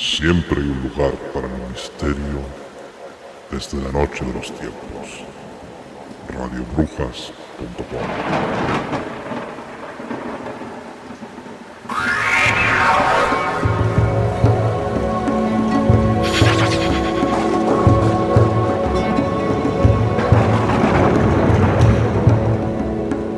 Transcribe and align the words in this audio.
Siempre 0.00 0.62
hay 0.62 0.66
un 0.66 0.82
lugar 0.82 1.12
para 1.34 1.46
el 1.46 1.52
misterio 1.70 2.40
desde 3.50 3.82
la 3.82 3.92
noche 3.92 4.24
de 4.24 4.32
los 4.32 4.46
tiempos. 4.46 5.24
radiobrujas.com 6.26 7.98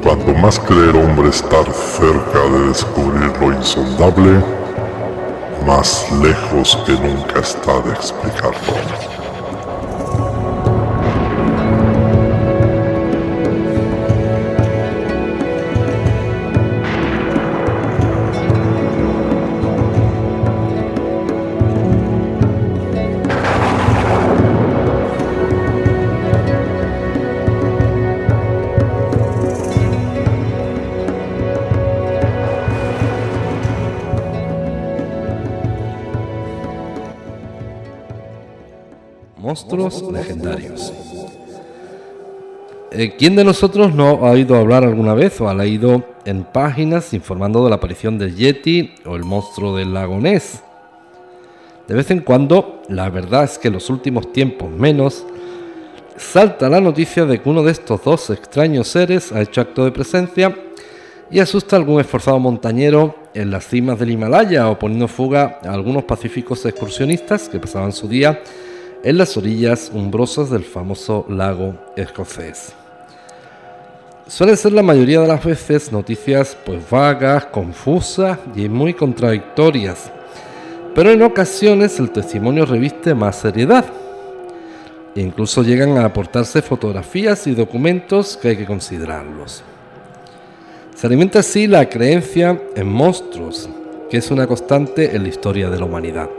Cuanto 0.05 0.35
más 0.35 0.61
cree 0.61 0.91
el 0.91 0.97
hombre 0.97 1.29
estar 1.29 1.65
cerca 1.73 2.41
de 2.53 2.69
descubrir 2.69 3.33
lo 3.41 3.53
insondable, 3.53 4.62
más 5.65 6.11
lejos 6.13 6.77
que 6.87 6.93
nunca 6.93 7.41
está 7.41 7.81
de 7.81 7.93
explicarlo. 7.93 9.12
Monstruos 39.53 40.03
legendarios. 40.11 40.95
Eh, 42.91 43.15
¿Quién 43.19 43.37
de 43.37 43.45
nosotros 43.45 43.95
no 43.95 44.27
ha 44.27 44.31
oído 44.31 44.57
hablar 44.57 44.83
alguna 44.83 45.13
vez 45.13 45.39
o 45.43 45.49
ha 45.51 45.53
leído 45.53 46.07
en 46.25 46.45
páginas 46.45 47.13
informando 47.13 47.63
de 47.63 47.69
la 47.69 47.77
aparición 47.77 48.17
del 48.17 48.35
Yeti 48.35 48.95
o 49.05 49.15
el 49.15 49.25
monstruo 49.25 49.77
del 49.77 49.93
lago 49.93 50.19
Ness? 50.19 50.63
De 51.87 51.95
vez 51.95 52.11
en 52.11 52.21
cuando, 52.21 52.81
la 52.89 53.11
verdad 53.11 53.45
es 53.45 53.59
que 53.59 53.69
en 53.69 53.75
los 53.75 53.91
últimos 53.91 54.33
tiempos 54.33 54.71
menos, 54.71 55.23
salta 56.17 56.71
la 56.71 56.81
noticia 56.81 57.27
de 57.27 57.43
que 57.43 57.51
uno 57.51 57.63
de 57.63 57.73
estos 57.73 58.03
dos 58.03 58.31
extraños 58.31 58.89
seres 58.89 59.33
ha 59.33 59.43
hecho 59.43 59.61
acto 59.61 59.85
de 59.85 59.93
presencia 59.93 60.57
y 61.31 61.41
asusta 61.41 61.77
a 61.77 61.79
algún 61.79 62.01
esforzado 62.01 62.39
montañero 62.39 63.17
en 63.35 63.51
las 63.51 63.69
cimas 63.69 63.99
del 63.99 64.13
Himalaya 64.13 64.71
o 64.71 64.79
poniendo 64.79 65.09
fuga 65.09 65.61
a 65.63 65.75
algunos 65.75 66.05
pacíficos 66.05 66.65
excursionistas 66.65 67.51
que 67.51 67.61
pasaban 67.61 67.93
su 67.93 68.09
día 68.09 68.41
en 69.05 69.19
las 69.19 69.37
orillas 69.37 69.91
umbrosas 69.93 70.51
del 70.51 70.65
famoso 70.65 71.27
lago 71.29 71.75
escocés. 71.97 72.73
Suelen 74.29 74.57
ser 74.57 74.73
la 74.73 74.83
mayoría 74.83 75.21
de 75.21 75.29
las 75.29 75.45
veces 75.45 75.91
noticias 75.93 76.57
pues 76.65 76.89
vagas, 76.89 77.47
confusas 77.47 78.39
y 78.55 78.69
muy 78.69 78.95
contradictorias, 78.95 80.11
pero 80.95 81.11
en 81.11 81.23
ocasiones 81.23 81.99
el 81.99 82.11
testimonio 82.11 82.65
reviste 82.65 83.15
más 83.15 83.37
seriedad. 83.37 83.85
Incluso 85.15 85.63
llegan 85.63 85.99
a 85.99 86.07
aportarse 86.07 86.63
fotografías 86.63 87.47
y 87.47 87.55
documentos 87.55 88.39
que 88.41 88.49
hay 88.49 88.57
que 88.57 88.67
considerarlos. 88.67 89.63
Se 90.95 91.07
alimenta 91.07 91.41
así 91.41 91.67
la 91.67 91.89
creencia 91.89 92.63
en 92.77 92.89
monstruos, 92.89 93.69
que 94.09 94.19
es 94.19 94.31
una 94.31 94.47
constante 94.47 95.15
en 95.15 95.25
la 95.25 95.29
historia 95.29 95.69
de 95.69 95.79
la 95.79 95.85
humanidad. 95.85 96.31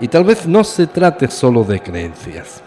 Y 0.00 0.08
tal 0.08 0.24
vez 0.24 0.46
no 0.46 0.62
se 0.62 0.86
trate 0.86 1.28
solo 1.28 1.64
de 1.64 1.80
creencias. 1.80 2.62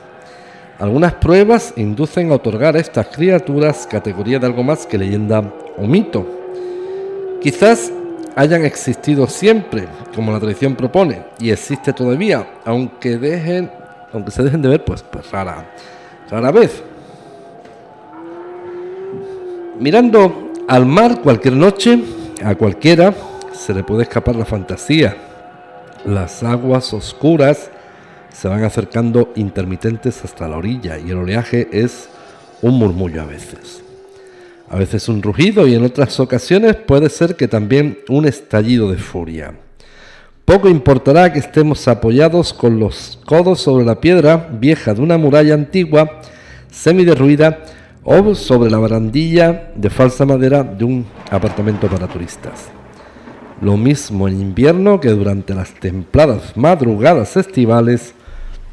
Algunas 0.80 1.14
pruebas 1.14 1.74
inducen 1.78 2.32
a 2.32 2.36
otorgar 2.36 2.76
a 2.76 2.80
estas 2.80 3.08
criaturas 3.08 3.88
categoría 3.90 4.40
de 4.40 4.48
algo 4.48 4.64
más 4.64 4.86
que 4.86 4.98
leyenda 4.98 5.42
o 5.78 5.86
mito. 5.88 6.26
Quizás 7.42 7.92
hayan 8.36 8.66
existido 8.66 9.28
siempre, 9.28 9.88
como 10.16 10.32
la 10.32 10.40
tradición 10.40 10.76
propone, 10.76 11.24
y 11.40 11.52
existe 11.52 11.94
todavía, 11.94 12.48
aunque 12.66 13.18
dejen, 13.18 13.72
aunque 14.12 14.32
se 14.32 14.44
dejen 14.44 14.62
de 14.62 14.70
ver, 14.70 14.84
pues, 14.84 15.04
pues 15.04 15.30
rara, 15.32 15.72
rara 16.30 16.52
vez. 16.52 16.84
Mirando 19.80 20.52
al 20.68 20.86
mar 20.86 21.22
cualquier 21.22 21.54
noche, 21.54 22.04
a 22.44 22.56
cualquiera 22.56 23.14
se 23.54 23.74
le 23.74 23.84
puede 23.84 24.04
escapar 24.04 24.36
la 24.36 24.46
fantasía 24.46 25.31
las 26.06 26.44
aguas 26.44 26.94
oscuras 26.94 27.70
se 28.34 28.48
van 28.48 28.64
acercando 28.64 29.32
intermitentes 29.36 30.24
hasta 30.24 30.48
la 30.48 30.58
orilla 30.58 30.98
y 30.98 31.12
el 31.12 31.18
oleaje 31.18 31.68
es 31.72 32.10
un 32.62 32.76
murmullo 32.76 33.22
a 33.22 33.26
veces. 33.26 33.84
A 34.70 34.78
veces 34.78 35.10
un 35.10 35.22
rugido 35.22 35.68
y 35.68 35.76
en 35.76 35.84
otras 35.84 36.20
ocasiones 36.20 36.76
puede 36.76 37.10
ser 37.10 37.36
que 37.36 37.48
también 37.48 38.00
un 38.08 38.26
estallido 38.26 38.90
de 38.90 38.98
furia. 38.98 39.54
Poco 40.46 40.70
importará 40.70 41.32
que 41.32 41.40
estemos 41.40 41.88
apoyados 41.88 42.54
con 42.54 42.80
los 42.80 43.20
codos 43.26 43.62
sobre 43.62 43.86
la 43.86 44.00
piedra 44.00 44.50
vieja 44.52 44.94
de 44.94 45.02
una 45.02 45.18
muralla 45.18 45.54
antigua, 45.54 46.22
semiderruida, 46.70 47.60
o 48.04 48.34
sobre 48.34 48.72
la 48.72 48.80
barandilla 48.80 49.72
de 49.76 49.90
falsa 49.90 50.26
madera 50.26 50.64
de 50.64 50.84
un 50.84 51.06
apartamento 51.30 51.88
para 51.88 52.08
turistas. 52.08 52.81
Lo 53.62 53.78
mismo 53.78 54.28
en 54.28 54.42
invierno 54.42 55.00
que 55.00 55.10
durante 55.10 55.54
las 55.54 55.72
templadas 55.76 56.58
madrugadas 56.58 57.38
estivales 57.38 58.16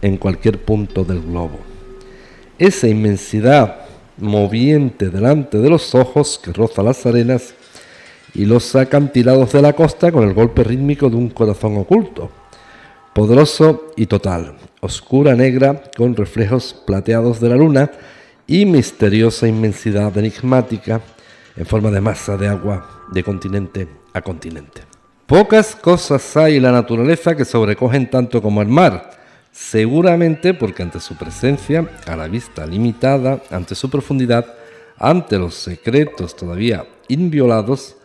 en 0.00 0.16
cualquier 0.16 0.58
punto 0.64 1.04
del 1.04 1.20
globo. 1.20 1.58
Esa 2.58 2.88
inmensidad 2.88 3.82
moviente 4.16 5.10
delante 5.10 5.58
de 5.58 5.68
los 5.68 5.94
ojos 5.94 6.40
que 6.42 6.54
roza 6.54 6.82
las 6.82 7.04
arenas 7.04 7.54
y 8.34 8.46
los 8.46 8.74
acantilados 8.76 9.52
de 9.52 9.60
la 9.60 9.74
costa 9.74 10.10
con 10.10 10.26
el 10.26 10.32
golpe 10.32 10.64
rítmico 10.64 11.10
de 11.10 11.16
un 11.16 11.28
corazón 11.28 11.76
oculto, 11.76 12.30
poderoso 13.12 13.92
y 13.94 14.06
total, 14.06 14.56
oscura 14.80 15.34
negra 15.34 15.82
con 15.98 16.16
reflejos 16.16 16.74
plateados 16.86 17.40
de 17.40 17.48
la 17.50 17.56
luna 17.56 17.90
y 18.46 18.64
misteriosa 18.64 19.46
inmensidad 19.46 20.16
enigmática 20.16 21.02
en 21.56 21.66
forma 21.66 21.90
de 21.90 22.00
masa 22.00 22.38
de 22.38 22.48
agua 22.48 23.04
de 23.12 23.22
continente 23.22 23.97
a 24.12 24.22
continente. 24.22 24.82
Pocas 25.26 25.76
cosas 25.76 26.36
hay 26.36 26.56
en 26.56 26.62
la 26.62 26.72
naturaleza 26.72 27.36
que 27.36 27.44
sobrecogen 27.44 28.10
tanto 28.10 28.40
como 28.40 28.62
el 28.62 28.68
mar, 28.68 29.10
seguramente 29.52 30.54
porque 30.54 30.82
ante 30.82 31.00
su 31.00 31.16
presencia, 31.16 31.88
a 32.06 32.16
la 32.16 32.28
vista 32.28 32.66
limitada, 32.66 33.42
ante 33.50 33.74
su 33.74 33.90
profundidad, 33.90 34.46
ante 34.96 35.38
los 35.38 35.54
secretos 35.54 36.34
todavía 36.34 36.86
inviolados, 37.08 37.96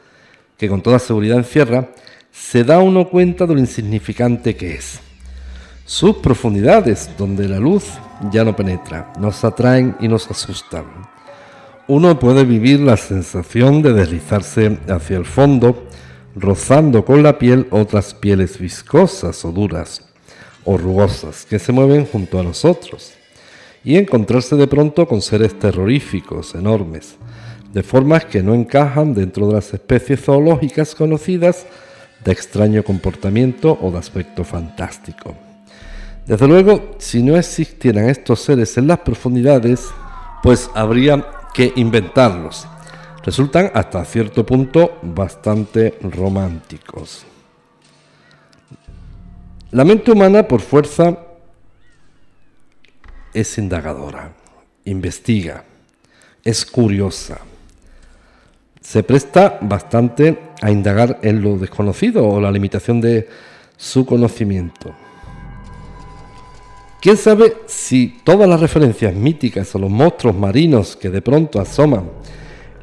que 0.57 0.67
con 0.67 0.81
toda 0.81 0.99
seguridad 0.99 1.37
encierra, 1.37 1.89
se 2.31 2.63
da 2.63 2.79
uno 2.79 3.09
cuenta 3.09 3.45
de 3.45 3.53
lo 3.53 3.59
insignificante 3.59 4.55
que 4.55 4.75
es. 4.75 4.99
Sus 5.85 6.17
profundidades, 6.17 7.09
donde 7.17 7.47
la 7.47 7.59
luz 7.59 7.85
ya 8.31 8.43
no 8.43 8.55
penetra, 8.55 9.13
nos 9.19 9.43
atraen 9.43 9.95
y 9.99 10.07
nos 10.07 10.29
asustan 10.29 10.85
uno 11.87 12.17
puede 12.17 12.45
vivir 12.45 12.79
la 12.79 12.95
sensación 12.95 13.81
de 13.81 13.93
deslizarse 13.93 14.79
hacia 14.87 15.17
el 15.17 15.25
fondo, 15.25 15.83
rozando 16.35 17.05
con 17.05 17.23
la 17.23 17.37
piel 17.37 17.67
otras 17.71 18.13
pieles 18.13 18.57
viscosas 18.57 19.43
o 19.45 19.51
duras 19.51 20.01
o 20.65 20.77
rugosas 20.77 21.45
que 21.45 21.59
se 21.59 21.71
mueven 21.71 22.05
junto 22.05 22.39
a 22.39 22.43
nosotros, 22.43 23.13
y 23.83 23.97
encontrarse 23.97 24.55
de 24.55 24.67
pronto 24.67 25.07
con 25.07 25.21
seres 25.21 25.59
terroríficos, 25.59 26.55
enormes, 26.55 27.15
de 27.73 27.83
formas 27.83 28.25
que 28.25 28.41
no 28.41 28.53
encajan 28.53 29.13
dentro 29.13 29.47
de 29.47 29.55
las 29.55 29.73
especies 29.73 30.21
zoológicas 30.21 30.95
conocidas 30.95 31.65
de 32.23 32.31
extraño 32.31 32.83
comportamiento 32.83 33.77
o 33.81 33.91
de 33.91 33.97
aspecto 33.97 34.43
fantástico. 34.43 35.35
Desde 36.25 36.47
luego, 36.47 36.95
si 36.99 37.21
no 37.21 37.35
existieran 37.35 38.09
estos 38.09 38.39
seres 38.39 38.77
en 38.77 38.87
las 38.87 38.99
profundidades, 38.99 39.89
pues 40.41 40.69
habría 40.73 41.25
que 41.53 41.73
inventarlos. 41.75 42.65
Resultan 43.23 43.71
hasta 43.73 44.03
cierto 44.03 44.45
punto 44.45 44.99
bastante 45.01 45.97
románticos. 46.01 47.25
La 49.71 49.85
mente 49.85 50.11
humana 50.11 50.45
por 50.45 50.59
fuerza 50.59 51.17
es 53.33 53.57
indagadora, 53.57 54.33
investiga, 54.83 55.63
es 56.43 56.65
curiosa. 56.65 57.39
Se 58.81 59.03
presta 59.03 59.57
bastante 59.61 60.51
a 60.61 60.69
indagar 60.69 61.19
en 61.23 61.41
lo 61.41 61.57
desconocido 61.57 62.27
o 62.27 62.41
la 62.41 62.51
limitación 62.51 62.99
de 62.99 63.29
su 63.77 64.05
conocimiento. 64.05 64.93
¿Quién 67.01 67.15
sabe 67.15 67.55
si 67.67 68.19
todas 68.25 68.49
las 68.49 68.59
referencias 68.59 69.15
míticas 69.15 69.73
a 69.73 69.79
los 69.79 69.89
monstruos 69.89 70.35
marinos 70.35 70.97
que 70.97 71.09
de 71.09 71.21
pronto 71.21 71.61
asoman 71.61 72.09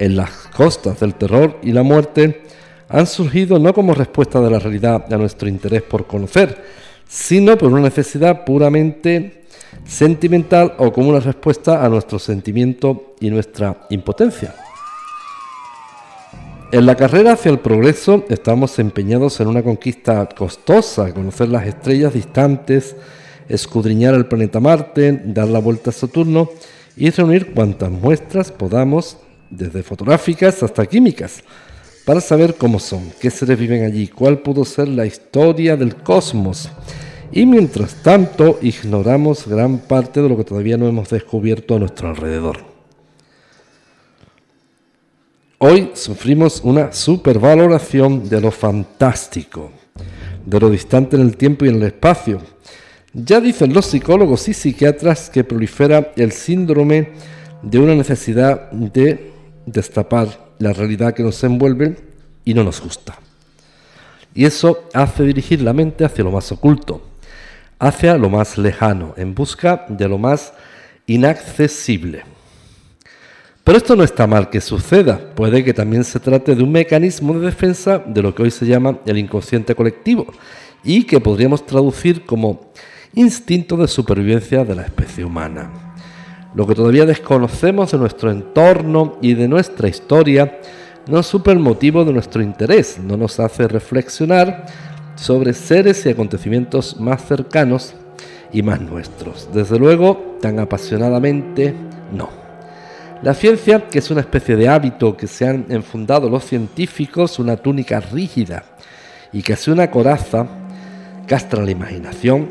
en 0.01 0.17
las 0.17 0.31
costas 0.57 0.99
del 0.99 1.15
terror 1.15 1.59
y 1.63 1.71
la 1.71 1.85
muerte 1.85 2.43
han 2.89 3.07
surgido 3.07 3.61
no 3.61 3.73
como 3.73 3.95
respuesta 3.95 4.41
de 4.41 4.51
la 4.51 4.59
realidad 4.59 5.13
a 5.13 5.17
nuestro 5.17 5.49
interés 5.49 5.83
por 5.83 6.07
conocer, 6.07 6.65
sino 7.07 7.57
por 7.57 7.71
una 7.73 7.83
necesidad 7.83 8.45
puramente 8.45 9.45
sentimental 9.87 10.75
o 10.79 10.93
como 10.93 11.11
una 11.11 11.21
respuesta 11.21 11.85
a 11.85 11.89
nuestro 11.89 12.19
sentimiento 12.19 13.15
y 13.21 13.31
nuestra 13.31 13.87
impotencia. 13.91 14.55
En 16.73 16.87
la 16.87 16.95
carrera 16.95 17.33
hacia 17.33 17.51
el 17.51 17.59
progreso 17.59 18.25
estamos 18.29 18.79
empeñados 18.79 19.41
en 19.41 19.49
una 19.49 19.63
conquista 19.63 20.29
costosa, 20.29 21.13
conocer 21.13 21.49
las 21.49 21.67
estrellas 21.67 22.15
distantes, 22.15 22.97
escudriñar 23.49 24.15
el 24.15 24.27
planeta 24.27 24.61
Marte, 24.61 25.21
dar 25.25 25.49
la 25.49 25.59
vuelta 25.59 25.91
a 25.91 25.93
Saturno 25.93 26.49
y 26.97 27.11
reunir 27.11 27.53
cuantas 27.53 27.91
muestras 27.91 28.53
podamos, 28.53 29.19
desde 29.51 29.83
fotográficas 29.83 30.63
hasta 30.63 30.87
químicas, 30.87 31.43
para 32.05 32.21
saber 32.21 32.55
cómo 32.55 32.79
son, 32.79 33.13
qué 33.21 33.31
seres 33.31 33.59
viven 33.59 33.85
allí, 33.85 34.09
cuál 34.09 34.39
pudo 34.39 34.65
ser 34.65 34.89
la 34.89 35.05
historia 35.05 35.77
del 35.77 35.97
cosmos. 35.97 36.71
Y 37.33 37.47
mientras 37.47 38.03
tanto 38.03 38.59
ignoramos 38.63 39.47
gran 39.47 39.79
parte 39.79 40.23
de 40.23 40.29
lo 40.29 40.37
que 40.37 40.45
todavía 40.45 40.77
no 40.77 40.89
hemos 40.89 41.11
descubierto 41.11 41.77
a 41.77 41.79
nuestro 41.79 42.09
alrededor. 42.09 42.59
Hoy 45.59 45.91
sufrimos 45.93 46.63
una 46.65 46.93
supervaloración 46.93 48.29
de 48.29 48.41
lo 48.41 48.51
fantástico, 48.51 49.71
de 50.45 50.59
lo 50.59 50.71
distante 50.71 51.17
en 51.17 51.23
el 51.23 51.37
tiempo 51.37 51.65
y 51.65 51.69
en 51.69 51.77
el 51.77 51.83
espacio. 51.83 52.41
Ya 53.13 53.41
dicen 53.41 53.75
los 53.75 53.87
psicólogos 53.87 54.49
y 54.49 54.55
psiquiatras 54.55 55.29
que 55.29 55.45
prolifera 55.45 56.13
el 56.17 56.33
síndrome 56.33 57.11
de 57.63 57.79
una 57.79 57.95
necesidad 57.95 58.71
de 58.71 59.30
destapar 59.67 60.51
la 60.59 60.73
realidad 60.73 61.15
que 61.15 61.23
nos 61.23 61.43
envuelve 61.45 61.97
y 62.45 62.55
no 62.55 62.65
nos 62.65 62.81
gusta. 62.81 63.19
Y 64.35 64.45
eso 64.45 64.85
hace 64.95 65.25
dirigir 65.25 65.63
la 65.63 65.73
mente 65.73 66.05
hacia 66.05 66.25
lo 66.25 66.31
más 66.31 66.51
oculto, 66.53 67.03
hacia 67.79 68.17
lo 68.17 68.29
más 68.29 68.59
lejano, 68.59 69.15
en 69.17 69.35
busca 69.35 69.87
de 69.89 70.09
lo 70.09 70.19
más 70.19 70.53
inaccesible. 71.07 72.23
Pero 73.65 73.77
esto 73.79 73.95
no 73.95 74.03
está 74.03 74.27
mal 74.27 74.51
que 74.51 74.61
suceda, 74.61 75.35
puede 75.35 75.63
que 75.63 75.75
también 75.75 76.05
se 76.05 76.19
trate 76.19 76.55
de 76.55 76.63
un 76.63 76.73
mecanismo 76.73 77.39
de 77.39 77.47
defensa 77.47 77.99
de 77.99 78.23
lo 78.23 78.35
que 78.35 78.43
hoy 78.43 78.51
se 78.51 78.67
llama 78.67 78.99
el 79.07 79.19
inconsciente 79.19 79.75
colectivo 79.75 80.27
y 80.83 81.05
que 81.05 81.21
podríamos 81.21 81.65
traducir 81.67 82.25
como 82.25 82.73
instinto 83.15 83.77
de 83.77 83.89
supervivencia 83.89 84.65
de 84.65 84.75
la 84.75 84.83
especie 84.83 85.25
humana. 85.25 85.90
Lo 86.55 86.67
que 86.67 86.75
todavía 86.75 87.07
desconocemos 87.07 87.93
de 87.93 87.99
nuestro 87.99 88.31
entorno 88.31 89.17
y 89.21 89.35
de 89.35 89.47
nuestra 89.47 89.89
historia 89.89 90.59
no 91.07 91.23
supe 91.23 91.53
el 91.53 91.59
motivo 91.59 92.05
de 92.05 92.13
nuestro 92.13 92.43
interés, 92.43 92.99
no 92.99 93.17
nos 93.17 93.39
hace 93.39 93.69
reflexionar 93.69 94.67
sobre 95.15 95.53
seres 95.53 96.05
y 96.07 96.09
acontecimientos 96.09 96.99
más 97.01 97.25
cercanos 97.25 97.95
y 98.53 98.63
más 98.63 98.81
nuestros. 98.81 99.49
Desde 99.53 99.79
luego, 99.79 100.37
tan 100.41 100.59
apasionadamente, 100.59 101.75
no. 102.13 102.29
La 103.23 103.35
ciencia, 103.35 103.89
que 103.89 103.99
es 103.99 104.11
una 104.11 104.23
especie 104.23 104.57
de 104.57 104.69
hábito 104.69 105.17
que 105.17 105.27
se 105.27 105.47
han 105.47 105.67
enfundado 105.69 106.31
los 106.31 106.45
científicos, 106.45 107.39
una 107.39 107.57
túnica 107.57 108.01
rígida 108.01 108.65
y 109.33 109.53
hace 109.53 109.71
una 109.71 109.91
coraza, 109.91 110.47
castra 111.27 111.63
la 111.63 111.71
imaginación 111.71 112.49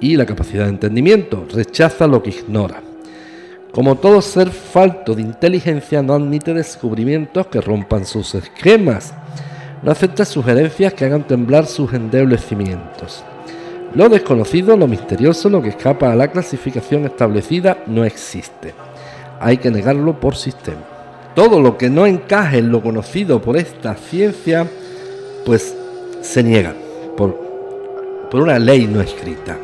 y 0.00 0.16
la 0.16 0.24
capacidad 0.24 0.64
de 0.64 0.70
entendimiento, 0.70 1.46
rechaza 1.52 2.06
lo 2.06 2.22
que 2.22 2.30
ignora. 2.30 2.87
Como 3.72 3.96
todo 3.96 4.22
ser 4.22 4.50
falto 4.50 5.14
de 5.14 5.22
inteligencia 5.22 6.02
no 6.02 6.14
admite 6.14 6.54
descubrimientos 6.54 7.46
que 7.48 7.60
rompan 7.60 8.04
sus 8.04 8.34
esquemas, 8.34 9.14
no 9.82 9.92
acepta 9.92 10.24
sugerencias 10.24 10.94
que 10.94 11.04
hagan 11.04 11.26
temblar 11.26 11.66
sus 11.66 11.92
endebles 11.92 12.44
cimientos. 12.44 13.22
Lo 13.94 14.08
desconocido, 14.08 14.76
lo 14.76 14.86
misterioso, 14.86 15.48
lo 15.48 15.62
que 15.62 15.70
escapa 15.70 16.12
a 16.12 16.16
la 16.16 16.28
clasificación 16.28 17.04
establecida 17.04 17.78
no 17.86 18.04
existe 18.04 18.74
hay 19.40 19.58
que 19.58 19.70
negarlo 19.70 20.18
por 20.18 20.36
sistema. 20.36 20.82
Todo 21.34 21.60
lo 21.60 21.76
que 21.78 21.90
no 21.90 22.06
encaje 22.06 22.58
en 22.58 22.70
lo 22.70 22.82
conocido 22.82 23.40
por 23.40 23.56
esta 23.56 23.94
ciencia, 23.94 24.66
pues 25.44 25.74
se 26.20 26.42
niega 26.42 26.74
por, 27.16 27.38
por 28.30 28.42
una 28.42 28.58
ley 28.58 28.86
no 28.86 29.00
escrita. 29.00 29.56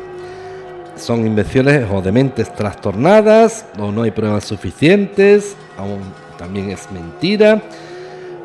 Son 0.97 1.25
invenciones 1.25 1.85
o 1.91 2.01
de 2.01 2.11
mentes 2.11 2.53
trastornadas, 2.53 3.65
o 3.77 3.91
no 3.91 4.03
hay 4.03 4.11
pruebas 4.11 4.45
suficientes, 4.45 5.55
aún 5.77 5.99
también 6.37 6.69
es 6.71 6.89
mentira. 6.91 7.61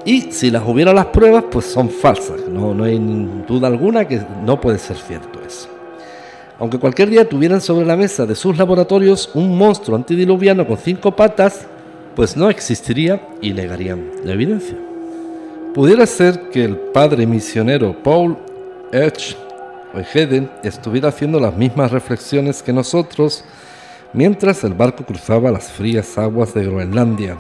Y 0.05 0.33
si 0.33 0.51
las 0.51 0.63
hubiera 0.67 0.93
las 0.93 1.07
pruebas, 1.07 1.45
pues 1.51 1.67
son 1.67 1.91
falsas. 1.91 2.41
No, 2.49 2.75
no 2.75 2.85
hay 2.85 2.99
duda 3.47 3.69
alguna 3.69 4.07
que 4.07 4.21
no 4.45 4.61
puede 4.61 4.79
ser 4.79 4.97
cierto 4.97 5.41
eso 5.47 5.69
aunque 6.61 6.79
cualquier 6.79 7.09
día 7.09 7.27
tuvieran 7.27 7.63
sobre 7.63 7.87
la 7.87 7.97
mesa 7.97 8.27
de 8.27 8.35
sus 8.35 8.57
laboratorios 8.57 9.31
un 9.33 9.57
monstruo 9.57 9.97
antidiluviano 9.97 10.67
con 10.67 10.77
cinco 10.77 11.17
patas, 11.17 11.67
pues 12.15 12.37
no 12.37 12.51
existiría 12.51 13.29
y 13.41 13.55
negarían 13.55 14.11
la 14.25 14.35
evidencia. 14.35 14.77
Pudiera 15.73 16.05
ser 16.07 16.51
que 16.51 16.65
el 16.65 16.77
padre 16.77 17.27
misionero 17.27 17.97
Paul 18.03 18.37
H. 18.93 19.35
Heden 20.13 20.51
estuviera 20.63 21.09
haciendo 21.09 21.41
las 21.41 21.57
mismas 21.57 21.91
reflexiones 21.91 22.63
que 22.63 22.73
nosotros 22.73 23.45
mientras 24.13 24.65
el 24.65 24.75
barco 24.75 25.05
cruzaba 25.05 25.51
las 25.51 25.71
frías 25.71 26.17
aguas 26.19 26.55
de 26.55 26.65
Groenlandia. 26.65 27.39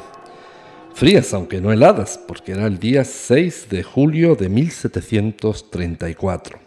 Frías, 0.94 1.32
aunque 1.32 1.60
no 1.60 1.72
heladas, 1.72 2.18
porque 2.26 2.52
era 2.52 2.66
el 2.66 2.78
día 2.78 3.04
6 3.04 3.68
de 3.70 3.82
julio 3.82 4.34
de 4.34 4.48
1734. 4.48 6.58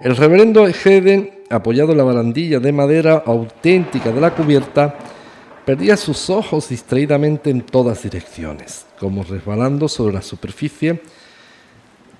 El 0.00 0.16
reverendo 0.16 0.66
Heden 0.66 1.40
apoyado 1.50 1.92
en 1.92 1.98
la 1.98 2.04
barandilla 2.04 2.60
de 2.60 2.72
madera 2.72 3.22
auténtica 3.26 4.12
de 4.12 4.20
la 4.20 4.34
cubierta, 4.34 4.94
perdía 5.66 5.96
sus 5.96 6.30
ojos 6.30 6.68
distraídamente 6.68 7.50
en 7.50 7.62
todas 7.62 8.04
direcciones, 8.04 8.86
como 8.98 9.24
resbalando 9.24 9.88
sobre 9.88 10.14
la 10.14 10.22
superficie, 10.22 11.02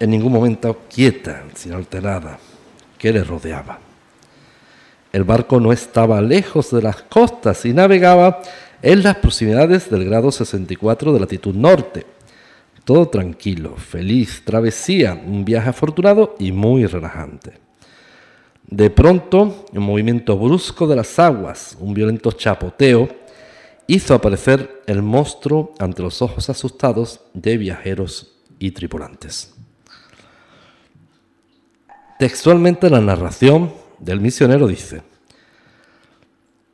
en 0.01 0.11
ningún 0.11 0.33
momento 0.33 0.81
quieta, 0.93 1.45
sin 1.55 1.73
alterada, 1.73 2.39
que 3.01 3.13
le 3.13 3.25
rodeaba. 3.25 3.79
El 5.13 5.25
barco 5.25 5.59
no 5.59 5.73
estaba 5.73 6.21
lejos 6.21 6.71
de 6.71 6.83
las 6.83 7.03
costas 7.03 7.65
y 7.65 7.73
navegaba 7.73 8.43
en 8.83 9.03
las 9.03 9.17
proximidades 9.17 9.91
del 9.91 10.05
grado 10.05 10.31
64 10.31 11.15
de 11.15 11.21
latitud 11.21 11.55
norte. 11.55 12.07
Todo 12.85 13.09
tranquilo, 13.09 13.75
feliz, 13.77 14.43
travesía, 14.45 15.15
un 15.15 15.45
viaje 15.45 15.71
afortunado 15.71 16.37
y 16.39 16.53
muy 16.53 16.87
relajante. 16.87 17.55
De 18.67 18.91
pronto, 18.91 19.67
un 19.73 19.83
movimiento 19.83 20.37
brusco 20.39 20.87
de 20.87 20.97
las 20.97 21.19
aguas, 21.19 21.77
un 21.81 21.95
violento 21.95 22.31
chapoteo, 22.33 23.09
hizo 23.87 24.15
aparecer 24.15 24.83
el 24.87 25.03
monstruo 25.03 25.75
ante 25.79 26.03
los 26.03 26.23
ojos 26.23 26.51
asustados 26.51 27.21
de 27.33 27.57
viajeros 27.57 28.37
y 28.59 28.71
tripulantes. 28.71 29.55
Textualmente 32.21 32.91
la 32.91 33.01
narración 33.01 33.73
del 33.99 34.21
misionero 34.21 34.67
dice, 34.67 35.01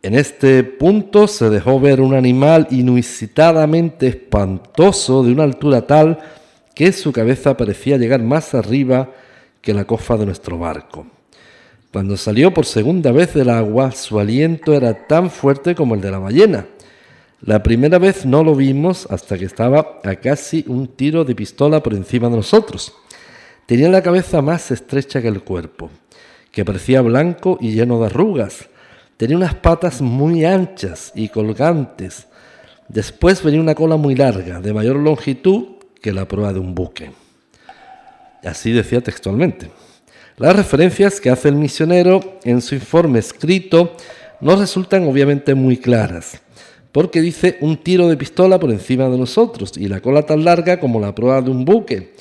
en 0.03 0.17
este 0.17 0.65
punto 0.65 1.29
se 1.29 1.51
dejó 1.51 1.79
ver 1.79 2.01
un 2.01 2.15
animal 2.15 2.67
inusitadamente 2.73 4.09
espantoso 4.09 5.23
de 5.23 5.31
una 5.31 5.45
altura 5.45 5.87
tal 5.87 6.19
que 6.75 6.91
su 6.91 7.13
cabeza 7.13 7.57
parecía 7.57 7.97
llegar 7.97 8.23
más 8.23 8.57
arriba 8.57 9.13
que 9.61 9.73
la 9.73 9.85
cofa 9.85 10.17
de 10.17 10.27
nuestro 10.27 10.59
barco. 10.59 11.07
Cuando 11.93 12.17
salió 12.17 12.53
por 12.53 12.67
segunda 12.67 13.13
vez 13.13 13.33
del 13.33 13.51
agua, 13.51 13.93
su 13.93 14.19
aliento 14.19 14.75
era 14.75 15.07
tan 15.07 15.31
fuerte 15.31 15.77
como 15.77 15.95
el 15.95 16.01
de 16.01 16.11
la 16.11 16.19
ballena. 16.19 16.67
La 17.41 17.63
primera 17.63 18.01
vez 18.01 18.27
no 18.27 18.43
lo 18.43 18.57
vimos 18.57 19.07
hasta 19.11 19.39
que 19.39 19.45
estaba 19.45 20.01
a 20.03 20.17
casi 20.17 20.65
un 20.67 20.89
tiro 20.89 21.25
de 21.25 21.37
pistola 21.37 21.85
por 21.85 21.95
encima 21.95 22.29
de 22.29 22.35
nosotros. 22.35 22.93
Tenía 23.67 23.89
la 23.89 24.01
cabeza 24.01 24.43
más 24.43 24.71
estrecha 24.71 25.21
que 25.21 25.27
el 25.27 25.43
cuerpo, 25.43 25.91
que 26.53 26.65
parecía 26.65 27.03
blanco 27.03 27.59
y 27.61 27.73
lleno 27.73 27.99
de 27.99 28.07
arrugas. 28.07 28.69
Tenía 29.17 29.37
unas 29.37 29.57
patas 29.57 30.01
muy 30.01 30.45
anchas 30.45 31.11
y 31.17 31.29
colgantes. 31.29 32.29
Después 32.89 33.43
venía 33.43 33.61
una 33.61 33.75
cola 33.75 33.97
muy 33.97 34.15
larga, 34.15 34.61
de 34.61 34.73
mayor 34.73 34.97
longitud 34.97 35.79
que 36.01 36.13
la 36.13 36.29
proa 36.29 36.53
de 36.53 36.61
un 36.61 36.77
buque. 36.77 37.11
Así 38.45 38.71
decía 38.71 39.01
textualmente. 39.01 39.69
Las 40.37 40.55
referencias 40.55 41.21
que 41.21 41.31
hace 41.31 41.49
el 41.49 41.57
misionero 41.57 42.39
en 42.45 42.63
su 42.63 42.77
informe 42.77 43.19
escrito 43.19 43.97
no 44.41 44.55
resultan 44.55 45.09
obviamente 45.09 45.57
muy 45.57 45.79
claras, 45.79 46.41
porque 46.93 47.21
dice 47.21 47.57
un 47.61 47.79
tiro 47.79 48.07
de 48.07 48.17
pistola 48.17 48.61
por 48.61 48.71
encima 48.71 49.09
de 49.09 49.19
nosotros 49.19 49.73
y 49.77 49.89
la 49.89 50.01
cola 50.01 50.23
tan 50.23 50.45
larga 50.45 50.79
como 50.79 51.01
la 51.01 51.17
proa 51.17 51.43
de 51.43 51.51
un 51.51 51.65
buque, 51.65 52.13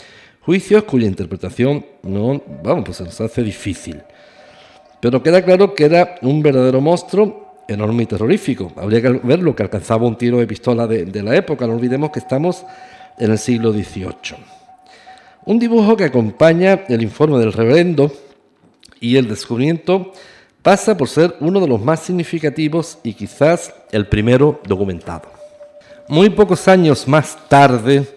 juicios 0.45 0.83
cuya 0.83 1.07
interpretación 1.07 1.85
no, 2.03 2.41
vamos, 2.63 2.85
pues 2.85 2.97
se 2.97 3.03
nos 3.03 3.19
hace 3.19 3.41
difícil. 3.41 4.01
Pero 4.99 5.21
queda 5.21 5.43
claro 5.43 5.73
que 5.73 5.85
era 5.85 6.15
un 6.21 6.41
verdadero 6.41 6.81
monstruo 6.81 7.63
enorme 7.67 8.03
y 8.03 8.05
terrorífico. 8.05 8.71
Habría 8.75 9.01
que 9.01 9.09
ver 9.09 9.39
lo 9.39 9.55
que 9.55 9.63
alcanzaba 9.63 10.05
un 10.05 10.17
tiro 10.17 10.37
de 10.37 10.47
pistola 10.47 10.87
de, 10.87 11.05
de 11.05 11.23
la 11.23 11.35
época, 11.35 11.65
no 11.65 11.73
olvidemos 11.73 12.11
que 12.11 12.19
estamos 12.19 12.63
en 13.17 13.31
el 13.31 13.37
siglo 13.37 13.71
XVIII. 13.71 14.37
Un 15.45 15.59
dibujo 15.59 15.95
que 15.95 16.05
acompaña 16.05 16.85
el 16.87 17.01
informe 17.01 17.39
del 17.39 17.53
reverendo 17.53 18.11
y 18.99 19.17
el 19.17 19.27
descubrimiento 19.27 20.11
pasa 20.61 20.97
por 20.97 21.07
ser 21.07 21.35
uno 21.39 21.59
de 21.59 21.67
los 21.67 21.79
más 21.79 21.99
significativos 21.99 22.97
y 23.03 23.13
quizás 23.13 23.73
el 23.91 24.07
primero 24.07 24.59
documentado. 24.67 25.31
Muy 26.07 26.31
pocos 26.31 26.67
años 26.67 27.07
más 27.07 27.37
tarde, 27.47 28.14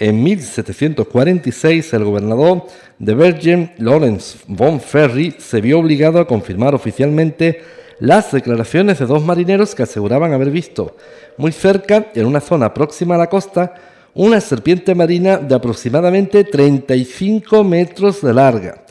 en 0.00 0.22
1746, 0.22 1.92
el 1.92 2.04
gobernador 2.04 2.64
de 2.98 3.14
Bergen, 3.14 3.72
Lawrence 3.76 4.38
von 4.48 4.80
Ferry, 4.80 5.36
se 5.38 5.60
vio 5.60 5.78
obligado 5.78 6.18
a 6.18 6.26
confirmar 6.26 6.74
oficialmente 6.74 7.60
las 7.98 8.32
declaraciones 8.32 8.98
de 8.98 9.04
dos 9.04 9.22
marineros 9.22 9.74
que 9.74 9.82
aseguraban 9.82 10.32
haber 10.32 10.50
visto 10.50 10.96
muy 11.36 11.52
cerca, 11.52 12.06
en 12.14 12.24
una 12.24 12.40
zona 12.40 12.72
próxima 12.72 13.16
a 13.16 13.18
la 13.18 13.28
costa, 13.28 13.74
una 14.14 14.40
serpiente 14.40 14.94
marina 14.94 15.36
de 15.36 15.54
aproximadamente 15.54 16.44
35 16.44 17.62
metros 17.62 18.22
de 18.22 18.32
larga, 18.32 18.82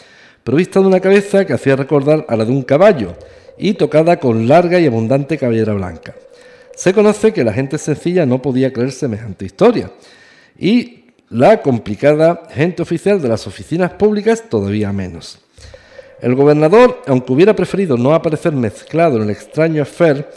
provista 0.43 0.79
de 0.79 0.85
una 0.85 0.99
cabeza 0.99 1.43
que 1.43 1.53
hacía 1.53 1.75
recordar 1.75 2.23
a 2.29 2.35
la 2.35 2.45
de 2.45 2.51
un 2.51 2.61
caballo 2.61 3.15
y 3.57 3.73
tocada 3.73 4.19
con 4.19 4.47
larga 4.47 4.79
y 4.79 4.85
abundante 4.85 5.39
cabellera 5.39 5.73
blanca. 5.73 6.13
Se 6.75 6.93
conoce 6.93 7.33
que 7.33 7.43
la 7.43 7.51
gente 7.51 7.79
sencilla 7.79 8.27
no 8.27 8.43
podía 8.43 8.71
creer 8.71 8.91
semejante 8.91 9.45
historia 9.45 9.89
y 10.59 10.98
la 11.29 11.61
complicada 11.61 12.43
gente 12.49 12.81
oficial 12.81 13.21
de 13.21 13.29
las 13.29 13.45
oficinas 13.45 13.91
públicas 13.91 14.43
todavía 14.49 14.91
menos. 14.91 15.39
El 16.21 16.35
gobernador, 16.35 17.01
aunque 17.07 17.31
hubiera 17.31 17.55
preferido 17.55 17.97
no 17.97 18.13
aparecer 18.13 18.51
mezclado 18.51 19.17
en 19.17 19.23
el 19.23 19.29
extraño 19.29 19.83
affair, 19.83 20.27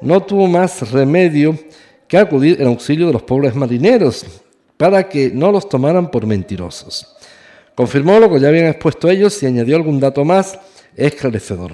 no 0.00 0.22
tuvo 0.22 0.46
más 0.46 0.90
remedio 0.92 1.58
que 2.08 2.16
acudir 2.16 2.60
en 2.60 2.68
auxilio 2.68 3.06
de 3.06 3.12
los 3.12 3.22
pobres 3.22 3.54
marineros 3.54 4.24
para 4.76 5.08
que 5.08 5.30
no 5.30 5.50
los 5.50 5.68
tomaran 5.68 6.10
por 6.10 6.26
mentirosos. 6.26 7.16
Confirmó 7.74 8.18
lo 8.18 8.30
que 8.30 8.40
ya 8.40 8.48
habían 8.48 8.66
expuesto 8.66 9.10
ellos 9.10 9.42
y 9.42 9.46
añadió 9.46 9.76
algún 9.76 10.00
dato 10.00 10.24
más 10.24 10.58
esclarecedor. 10.94 11.72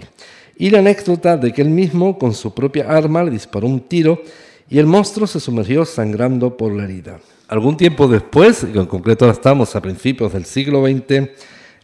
Y 0.56 0.70
la 0.70 0.78
anécdota 0.78 1.36
de 1.36 1.52
que 1.52 1.62
él 1.62 1.70
mismo 1.70 2.18
con 2.18 2.34
su 2.34 2.54
propia 2.54 2.88
arma 2.88 3.22
le 3.22 3.30
disparó 3.30 3.66
un 3.66 3.80
tiro 3.80 4.22
y 4.68 4.78
el 4.78 4.86
monstruo 4.86 5.26
se 5.26 5.40
sumergió 5.40 5.84
sangrando 5.84 6.56
por 6.56 6.72
la 6.72 6.84
herida. 6.84 7.20
Algún 7.52 7.76
tiempo 7.76 8.08
después, 8.08 8.64
en 8.64 8.86
concreto 8.86 9.28
estamos 9.28 9.76
a 9.76 9.82
principios 9.82 10.32
del 10.32 10.46
siglo 10.46 10.86
XX, 10.86 11.28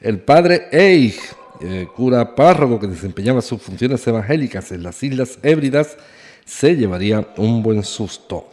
el 0.00 0.18
padre 0.18 0.68
Eich, 0.72 1.20
eh, 1.60 1.86
cura 1.94 2.34
párroco 2.34 2.80
que 2.80 2.86
desempeñaba 2.86 3.42
sus 3.42 3.60
funciones 3.60 4.06
evangélicas 4.06 4.72
en 4.72 4.82
las 4.82 5.02
Islas 5.02 5.38
Hébridas, 5.42 5.98
se 6.46 6.74
llevaría 6.74 7.28
un 7.36 7.62
buen 7.62 7.82
susto. 7.82 8.48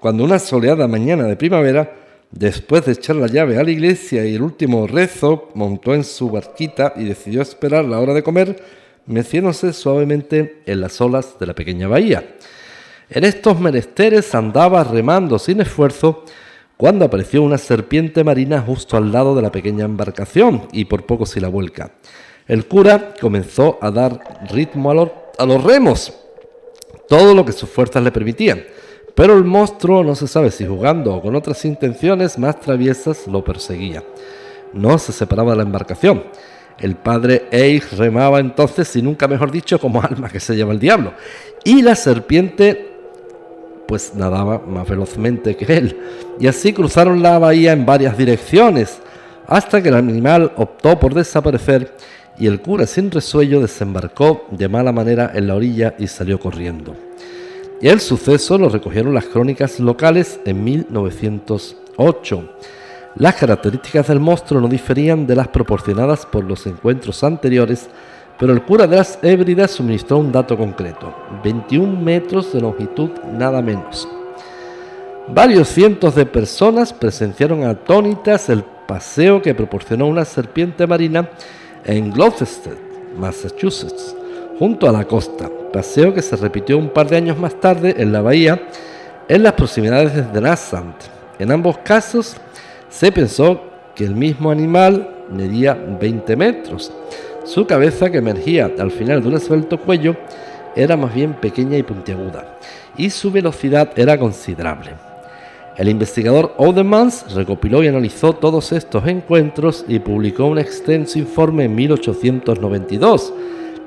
Cuando 0.00 0.24
una 0.24 0.38
soleada 0.38 0.88
mañana 0.88 1.24
de 1.24 1.36
primavera, 1.36 1.96
después 2.30 2.86
de 2.86 2.92
echar 2.92 3.16
la 3.16 3.26
llave 3.26 3.58
a 3.58 3.62
la 3.62 3.70
iglesia 3.70 4.24
y 4.24 4.34
el 4.34 4.40
último 4.40 4.86
rezo, 4.86 5.50
montó 5.54 5.92
en 5.92 6.02
su 6.02 6.30
barquita 6.30 6.94
y 6.96 7.04
decidió 7.04 7.42
esperar 7.42 7.84
la 7.84 8.00
hora 8.00 8.14
de 8.14 8.22
comer, 8.22 8.64
meciéndose 9.04 9.74
suavemente 9.74 10.62
en 10.64 10.80
las 10.80 10.98
olas 11.02 11.38
de 11.38 11.44
la 11.44 11.54
pequeña 11.54 11.88
bahía. 11.88 12.36
En 13.10 13.24
estos 13.24 13.60
menesteres 13.60 14.34
andaba 14.34 14.82
remando 14.82 15.38
sin 15.38 15.60
esfuerzo 15.60 16.24
cuando 16.76 17.04
apareció 17.04 17.42
una 17.42 17.58
serpiente 17.58 18.24
marina 18.24 18.60
justo 18.60 18.96
al 18.96 19.12
lado 19.12 19.34
de 19.34 19.42
la 19.42 19.52
pequeña 19.52 19.84
embarcación 19.84 20.68
y 20.72 20.86
por 20.86 21.06
poco 21.06 21.26
se 21.26 21.40
la 21.40 21.48
vuelca. 21.48 21.92
El 22.46 22.66
cura 22.66 23.14
comenzó 23.20 23.78
a 23.80 23.90
dar 23.90 24.20
ritmo 24.50 24.90
a 24.90 25.46
los 25.46 25.64
remos 25.64 26.12
todo 27.08 27.34
lo 27.34 27.44
que 27.44 27.52
sus 27.52 27.68
fuerzas 27.68 28.02
le 28.02 28.12
permitían. 28.12 28.64
Pero 29.14 29.36
el 29.36 29.44
monstruo, 29.44 30.02
no 30.02 30.14
se 30.14 30.26
sabe 30.26 30.50
si 30.50 30.66
jugando 30.66 31.14
o 31.14 31.22
con 31.22 31.36
otras 31.36 31.64
intenciones 31.64 32.38
más 32.38 32.60
traviesas, 32.60 33.26
lo 33.28 33.44
perseguía. 33.44 34.02
No 34.72 34.98
se 34.98 35.12
separaba 35.12 35.52
de 35.52 35.58
la 35.58 35.62
embarcación. 35.62 36.24
El 36.80 36.96
padre 36.96 37.46
Eich 37.52 37.92
remaba 37.92 38.40
entonces, 38.40 38.94
y 38.96 39.02
nunca 39.02 39.28
mejor 39.28 39.52
dicho, 39.52 39.78
como 39.78 40.02
alma 40.02 40.28
que 40.28 40.40
se 40.40 40.56
lleva 40.56 40.72
el 40.72 40.80
diablo. 40.80 41.14
Y 41.62 41.82
la 41.82 41.94
serpiente, 41.94 42.93
pues 43.86 44.14
nadaba 44.14 44.58
más 44.58 44.88
velozmente 44.88 45.56
que 45.56 45.76
él. 45.76 46.00
Y 46.40 46.46
así 46.46 46.72
cruzaron 46.72 47.22
la 47.22 47.38
bahía 47.38 47.72
en 47.72 47.86
varias 47.86 48.16
direcciones, 48.16 48.98
hasta 49.46 49.82
que 49.82 49.88
el 49.88 49.94
animal 49.94 50.52
optó 50.56 50.98
por 50.98 51.14
desaparecer 51.14 51.94
y 52.38 52.46
el 52.46 52.60
cura 52.60 52.86
sin 52.86 53.10
resuello 53.10 53.60
desembarcó 53.60 54.46
de 54.50 54.68
mala 54.68 54.92
manera 54.92 55.30
en 55.34 55.46
la 55.46 55.54
orilla 55.54 55.94
y 55.98 56.06
salió 56.06 56.40
corriendo. 56.40 56.96
El 57.80 58.00
suceso 58.00 58.56
lo 58.56 58.68
recogieron 58.68 59.14
las 59.14 59.26
crónicas 59.26 59.78
locales 59.78 60.40
en 60.44 60.64
1908. 60.64 62.48
Las 63.16 63.34
características 63.34 64.08
del 64.08 64.20
monstruo 64.20 64.60
no 64.60 64.68
diferían 64.68 65.26
de 65.26 65.36
las 65.36 65.48
proporcionadas 65.48 66.26
por 66.26 66.44
los 66.44 66.66
encuentros 66.66 67.22
anteriores, 67.22 67.88
pero 68.38 68.52
el 68.52 68.62
cura 68.62 68.86
de 68.86 68.96
las 68.96 69.18
Hébridas 69.22 69.72
suministró 69.72 70.18
un 70.18 70.32
dato 70.32 70.56
concreto, 70.56 71.14
21 71.42 72.00
metros 72.00 72.52
de 72.52 72.60
longitud 72.60 73.10
nada 73.32 73.62
menos. 73.62 74.08
Varios 75.28 75.68
cientos 75.68 76.14
de 76.14 76.26
personas 76.26 76.92
presenciaron 76.92 77.64
atónitas 77.64 78.48
el 78.50 78.62
paseo 78.62 79.40
que 79.40 79.54
proporcionó 79.54 80.06
una 80.06 80.24
serpiente 80.24 80.86
marina 80.86 81.30
en 81.84 82.10
Gloucester, 82.10 82.76
Massachusetts, 83.16 84.14
junto 84.58 84.88
a 84.88 84.92
la 84.92 85.04
costa, 85.04 85.50
paseo 85.72 86.12
que 86.12 86.22
se 86.22 86.36
repitió 86.36 86.76
un 86.76 86.90
par 86.90 87.08
de 87.08 87.16
años 87.16 87.38
más 87.38 87.58
tarde 87.58 87.94
en 87.96 88.12
la 88.12 88.20
bahía, 88.20 88.68
en 89.28 89.42
las 89.42 89.54
proximidades 89.54 90.32
de 90.32 90.40
Nassant. 90.40 90.94
En 91.38 91.50
ambos 91.50 91.78
casos 91.78 92.36
se 92.88 93.10
pensó 93.10 93.60
que 93.94 94.04
el 94.04 94.14
mismo 94.14 94.50
animal 94.50 95.08
medía 95.30 95.74
20 95.74 96.36
metros. 96.36 96.92
Su 97.44 97.66
cabeza, 97.66 98.10
que 98.10 98.18
emergía 98.18 98.70
al 98.78 98.90
final 98.90 99.22
de 99.22 99.28
un 99.28 99.34
esbelto 99.34 99.78
cuello, 99.78 100.16
era 100.74 100.96
más 100.96 101.14
bien 101.14 101.34
pequeña 101.34 101.76
y 101.76 101.82
puntiaguda, 101.82 102.58
y 102.96 103.10
su 103.10 103.30
velocidad 103.30 103.90
era 103.96 104.18
considerable. 104.18 104.92
El 105.76 105.88
investigador 105.88 106.54
Odemans 106.56 107.34
recopiló 107.34 107.82
y 107.82 107.88
analizó 107.88 108.32
todos 108.32 108.72
estos 108.72 109.06
encuentros 109.06 109.84
y 109.86 109.98
publicó 109.98 110.46
un 110.46 110.58
extenso 110.58 111.18
informe 111.18 111.64
en 111.64 111.74
1892 111.74 113.32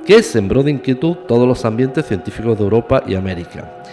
que 0.05 0.21
sembró 0.21 0.61
de 0.63 0.71
inquietud 0.71 1.15
todos 1.27 1.47
los 1.47 1.65
ambientes 1.65 2.05
científicos 2.05 2.57
de 2.57 2.63
Europa 2.63 3.03
y 3.07 3.15
América. 3.15 3.83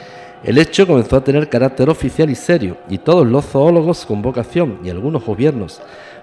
El 0.44 0.59
hecho 0.59 0.87
comenzó 0.87 1.16
a 1.16 1.25
tener 1.25 1.49
carácter 1.49 1.88
oficial 1.88 2.28
y 2.28 2.35
serio, 2.35 2.76
y 2.90 2.99
todos 2.99 3.26
los 3.26 3.47
zoólogos 3.47 4.04
con 4.04 4.21
vocación 4.21 4.80
y 4.85 4.90
algunos 4.90 5.25
gobiernos 5.25 5.80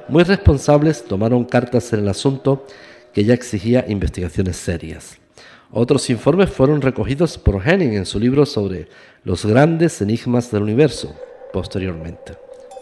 muy 0.08 0.24
responsables 0.24 1.06
tomaron 1.06 1.46
cartas 1.46 1.92
en 1.94 2.02
el 2.02 2.10
asunto 2.10 2.66
que 3.14 3.24
ya 3.24 3.34
exigía 3.34 3.86
investigaciones 3.88 4.58
serias. 4.58 5.18
Otros 5.72 6.10
informes 6.10 6.50
fueron 6.50 6.82
recogidos 6.82 7.38
por 7.38 7.66
Henning 7.66 7.94
en 7.94 8.06
su 8.06 8.20
libro 8.20 8.46
sobre 8.46 8.88
los 9.24 9.46
grandes 9.46 10.02
enigmas 10.02 10.52
del 10.52 10.64
universo, 10.64 11.16
posteriormente. 11.54 12.34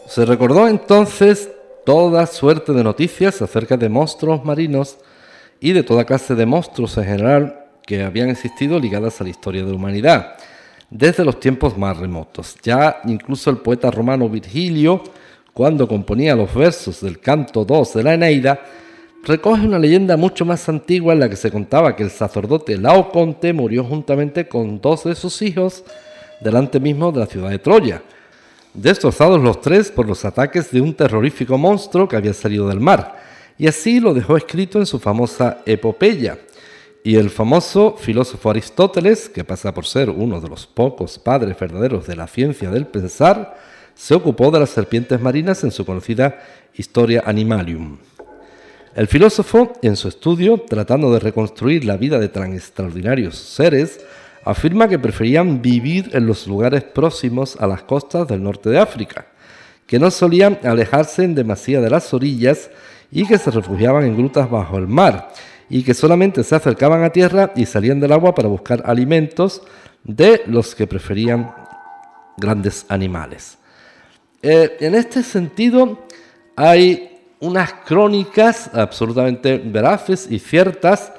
Se 0.08 0.26
recordó 0.26 0.68
entonces 0.68 1.50
toda 1.86 2.26
suerte 2.26 2.74
de 2.74 2.84
noticias 2.84 3.42
acerca 3.42 3.78
de 3.78 3.90
monstruos 3.90 4.44
marinos 4.44 4.98
y 5.60 5.74
de 5.74 5.84
toda 5.84 6.06
clase 6.06 6.34
de 6.36 6.46
monstruos 6.46 6.98
en 6.98 7.06
general 7.06 7.66
que 7.86 8.04
habían 8.04 8.30
existido 8.30 8.80
ligadas 8.80 9.20
a 9.20 9.24
la 9.24 9.32
historia 9.32 9.64
de 9.64 9.70
la 9.70 9.76
humanidad, 9.76 10.36
desde 10.90 11.26
los 11.26 11.40
tiempos 11.40 11.78
más 11.78 11.98
remotos. 11.98 12.56
Ya 12.64 13.02
incluso 13.06 13.50
el 13.50 13.58
poeta 13.58 13.92
romano 13.92 14.30
Virgilio, 14.30 15.04
cuando 15.54 15.88
componía 15.88 16.36
los 16.36 16.54
versos 16.54 17.02
del 17.02 17.20
canto 17.20 17.66
2 17.66 17.94
de 17.94 18.04
la 18.04 18.14
Eneida, 18.14 18.62
recoge 19.24 19.66
una 19.66 19.80
leyenda 19.80 20.18
mucho 20.18 20.46
más 20.46 20.68
antigua 20.70 21.14
en 21.14 21.20
la 21.20 21.30
que 21.30 21.36
se 21.36 21.52
contaba 21.52 21.96
que 21.96 22.04
el 22.04 22.12
sacerdote 22.12 22.78
Laoconte 22.78 23.54
murió 23.54 23.84
juntamente 23.84 24.48
con 24.48 24.82
dos 24.82 25.04
de 25.04 25.16
sus 25.16 25.42
hijos 25.42 25.84
delante 26.42 26.80
mismo 26.80 27.12
de 27.12 27.20
la 27.20 27.26
ciudad 27.26 27.50
de 27.50 27.60
Troya 27.60 28.02
destrozados 28.74 29.42
los 29.42 29.62
tres 29.62 29.92
por 29.92 30.08
los 30.08 30.26
ataques 30.26 30.72
de 30.72 30.82
un 30.82 30.94
terrorífico 30.94 31.58
monstruo 31.58 32.08
que 32.08 32.16
había 32.16 32.34
salido 32.34 32.68
del 32.68 32.80
mar, 32.80 33.18
y 33.58 33.68
así 33.68 34.00
lo 34.00 34.14
dejó 34.14 34.38
escrito 34.38 34.80
en 34.80 34.86
su 34.86 35.00
famosa 35.00 35.62
epopeya. 35.66 36.38
Y 37.04 37.16
el 37.16 37.30
famoso 37.30 37.96
filósofo 37.98 38.50
Aristóteles, 38.50 39.30
que 39.30 39.44
pasa 39.44 39.74
por 39.74 39.86
ser 39.86 40.10
uno 40.10 40.42
de 40.42 40.50
los 40.50 40.68
pocos 40.68 41.18
padres 41.18 41.58
verdaderos 41.58 42.08
de 42.08 42.16
la 42.16 42.28
ciencia 42.28 42.70
del 42.70 42.88
pensar, 42.88 43.58
se 43.96 44.14
ocupó 44.14 44.52
de 44.52 44.60
las 44.60 44.70
serpientes 44.70 45.20
marinas 45.20 45.64
en 45.64 45.72
su 45.72 45.86
conocida 45.86 46.42
Historia 46.74 47.24
Animalium. 47.26 47.98
El 48.96 49.08
filósofo, 49.08 49.74
en 49.84 49.96
su 49.96 50.08
estudio, 50.08 50.58
tratando 50.68 51.14
de 51.14 51.20
reconstruir 51.20 51.86
la 51.86 51.96
vida 51.96 52.18
de 52.18 52.28
tan 52.28 52.54
extraordinarios 52.54 53.38
seres, 53.38 54.00
afirma 54.44 54.88
que 54.88 54.98
preferían 54.98 55.62
vivir 55.62 56.10
en 56.14 56.26
los 56.26 56.48
lugares 56.48 56.84
próximos 56.84 57.56
a 57.60 57.68
las 57.68 57.84
costas 57.84 58.28
del 58.28 58.42
norte 58.42 58.70
de 58.70 58.80
África, 58.80 59.28
que 59.86 60.00
no 60.00 60.10
solían 60.10 60.60
alejarse 60.64 61.24
en 61.24 61.36
demasía 61.36 61.82
de 61.82 61.90
las 61.92 62.12
orillas 62.16 62.72
y 63.12 63.28
que 63.28 63.38
se 63.38 63.52
refugiaban 63.52 64.06
en 64.06 64.18
grutas 64.18 64.50
bajo 64.50 64.78
el 64.80 64.88
mar, 64.88 65.32
y 65.70 65.84
que 65.84 65.94
solamente 65.94 66.44
se 66.44 66.56
acercaban 66.56 67.04
a 67.04 67.12
tierra 67.12 67.52
y 67.56 67.68
salían 67.68 68.00
del 68.00 68.12
agua 68.12 68.34
para 68.34 68.48
buscar 68.48 68.82
alimentos 68.86 69.62
de 70.04 70.42
los 70.48 70.74
que 70.74 70.88
preferían 70.88 71.54
grandes 72.38 72.88
animales. 72.90 73.60
Eh, 74.42 74.78
en 74.80 74.96
este 74.96 75.22
sentido, 75.22 76.00
hay 76.56 77.19
unas 77.40 77.74
crónicas 77.86 78.70
absolutamente 78.74 79.58
veraces 79.58 80.28
y 80.30 80.40
ciertas 80.40 81.12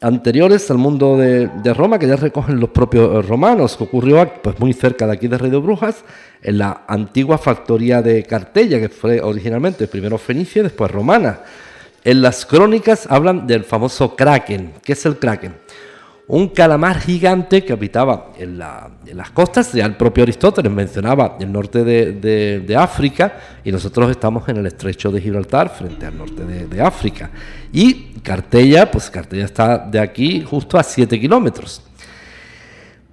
anteriores 0.00 0.70
al 0.70 0.78
mundo 0.78 1.16
de, 1.16 1.74
Roma, 1.74 1.98
que 1.98 2.06
ya 2.06 2.16
recogen 2.16 2.60
los 2.60 2.70
propios 2.70 3.26
romanos, 3.26 3.76
que 3.76 3.84
ocurrió 3.84 4.30
pues, 4.42 4.58
muy 4.60 4.72
cerca 4.72 5.06
de 5.06 5.14
aquí 5.14 5.26
de 5.28 5.38
Rey 5.38 5.50
de 5.50 5.56
Brujas, 5.56 6.04
en 6.42 6.58
la 6.58 6.82
antigua 6.86 7.38
factoría 7.38 8.02
de 8.02 8.22
Cartella, 8.22 8.78
que 8.78 8.88
fue 8.88 9.20
originalmente 9.20 9.88
primero 9.88 10.18
fenicia 10.18 10.60
y 10.60 10.64
después 10.64 10.90
romana. 10.90 11.40
En 12.04 12.22
las 12.22 12.46
crónicas 12.46 13.06
hablan 13.10 13.46
del 13.46 13.64
famoso 13.64 14.14
Kraken. 14.14 14.74
¿Qué 14.84 14.92
es 14.92 15.04
el 15.06 15.18
Kraken? 15.18 15.56
Un 16.28 16.48
calamar 16.48 16.98
gigante 16.98 17.64
que 17.64 17.72
habitaba 17.72 18.32
en, 18.36 18.58
las 18.58 19.30
costas, 19.30 19.72
ya 19.72 19.86
el 19.86 19.94
propio 19.94 20.24
Aristóteles 20.24 20.72
mencionaba 20.72 21.36
el 21.38 21.52
norte 21.52 21.84
de, 21.84 22.76
África 22.76 23.38
y 23.62 23.70
nosotros 23.70 24.10
estamos 24.10 24.48
en 24.48 24.56
el 24.56 24.66
estrecho 24.66 25.12
de 25.12 25.20
Gibraltar, 25.20 25.68
frente 25.68 26.04
al 26.04 26.18
norte 26.18 26.44
de, 26.44 26.80
África. 26.80 27.30
Y 27.72 28.14
Cartella, 28.24 28.90
pues 28.90 29.08
Cartella 29.08 29.44
está 29.44 29.78
de 29.78 30.00
aquí 30.00 30.42
justo 30.42 30.76
a 30.76 30.82
7 30.82 31.20
kilómetros. 31.20 31.82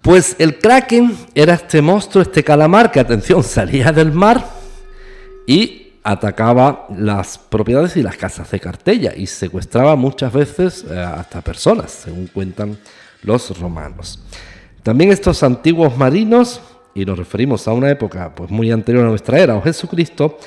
Pues 0.02 0.36
el 0.40 0.58
kraken 0.58 1.16
era 1.36 1.54
este 1.54 1.84
monstruo, 1.84 2.24
este 2.24 2.44
calamar 2.44 2.92
que, 2.92 3.00
atención, 3.00 3.44
salía 3.44 3.92
del 3.92 4.12
mar 4.12 4.44
y 5.46 5.84
atacaba 6.04 6.88
las 6.98 7.38
propiedades 7.38 7.96
y 7.96 8.02
las 8.02 8.18
casas 8.18 8.50
de 8.50 8.60
Cartella 8.60 9.14
y 9.16 9.28
secuestraba 9.28 9.96
muchas 9.96 10.34
veces 10.34 10.84
eh, 10.90 11.00
hasta 11.00 11.42
personas, 11.42 11.92
según 11.92 12.28
cuentan 12.28 12.78
los 13.24 13.58
romanos. 13.60 14.20
También 14.84 15.12
estos 15.12 15.44
antiguos 15.44 15.98
marinos, 15.98 16.62
y 16.94 17.06
nos 17.06 17.18
referimos 17.18 17.68
a 17.68 17.74
una 17.74 17.90
época 17.90 18.34
pues, 18.36 18.52
muy 18.52 18.72
anterior 18.72 19.06
a 19.06 19.10
nuestra 19.10 19.40
era 19.40 19.56
o 19.56 19.62
Jesucristo, 19.62 20.38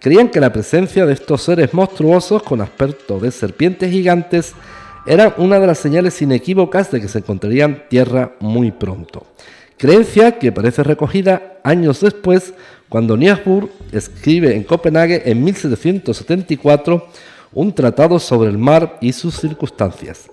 creían 0.00 0.28
que 0.28 0.40
la 0.40 0.52
presencia 0.52 1.06
de 1.06 1.14
estos 1.14 1.42
seres 1.42 1.72
monstruosos 1.72 2.42
con 2.42 2.60
aspecto 2.60 3.18
de 3.18 3.30
serpientes 3.30 3.90
gigantes 3.90 4.54
era 5.06 5.34
una 5.38 5.58
de 5.58 5.66
las 5.66 5.78
señales 5.78 6.20
inequívocas 6.22 6.90
de 6.90 7.00
que 7.00 7.08
se 7.08 7.18
encontrarían 7.18 7.84
tierra 7.88 8.32
muy 8.40 8.70
pronto. 8.70 9.26
Creencia 9.76 10.38
que 10.38 10.52
parece 10.52 10.82
recogida 10.82 11.60
años 11.62 12.00
después 12.00 12.54
cuando 12.88 13.16
Niesburg 13.16 13.70
escribe 13.92 14.54
en 14.54 14.64
Copenhague 14.64 15.22
en 15.30 15.42
1774 15.42 17.08
un 17.52 17.74
tratado 17.74 18.18
sobre 18.18 18.50
el 18.50 18.58
mar 18.58 18.98
y 19.00 19.12
sus 19.12 19.36
circunstancias. 19.40 20.28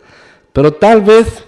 Pero 0.54 0.74
tal 0.74 1.02
vez 1.02 1.46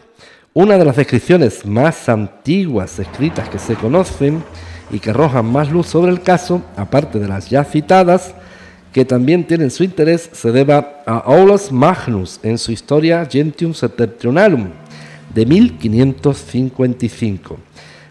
una 0.53 0.77
de 0.77 0.85
las 0.85 0.97
descripciones 0.97 1.65
más 1.65 2.07
antiguas 2.07 2.99
escritas 2.99 3.49
que 3.49 3.57
se 3.57 3.73
conocen 3.75 4.43
y 4.91 4.99
que 4.99 5.09
arrojan 5.09 5.45
más 5.45 5.71
luz 5.71 5.87
sobre 5.87 6.11
el 6.11 6.21
caso, 6.21 6.61
aparte 6.77 7.17
de 7.17 7.27
las 7.27 7.49
ya 7.49 7.63
citadas, 7.63 8.35
que 8.91 9.03
también 9.03 9.47
tienen 9.47 9.71
su 9.71 9.83
interés, 9.83 10.29
se 10.31 10.51
deba 10.51 11.01
a 11.07 11.17
Aulus 11.17 11.71
Magnus 11.71 12.39
en 12.43 12.59
su 12.59 12.71
Historia 12.71 13.27
Gentium 13.29 13.73
Septentrionalum 13.73 14.67
de 15.33 15.45
1555. 15.47 17.57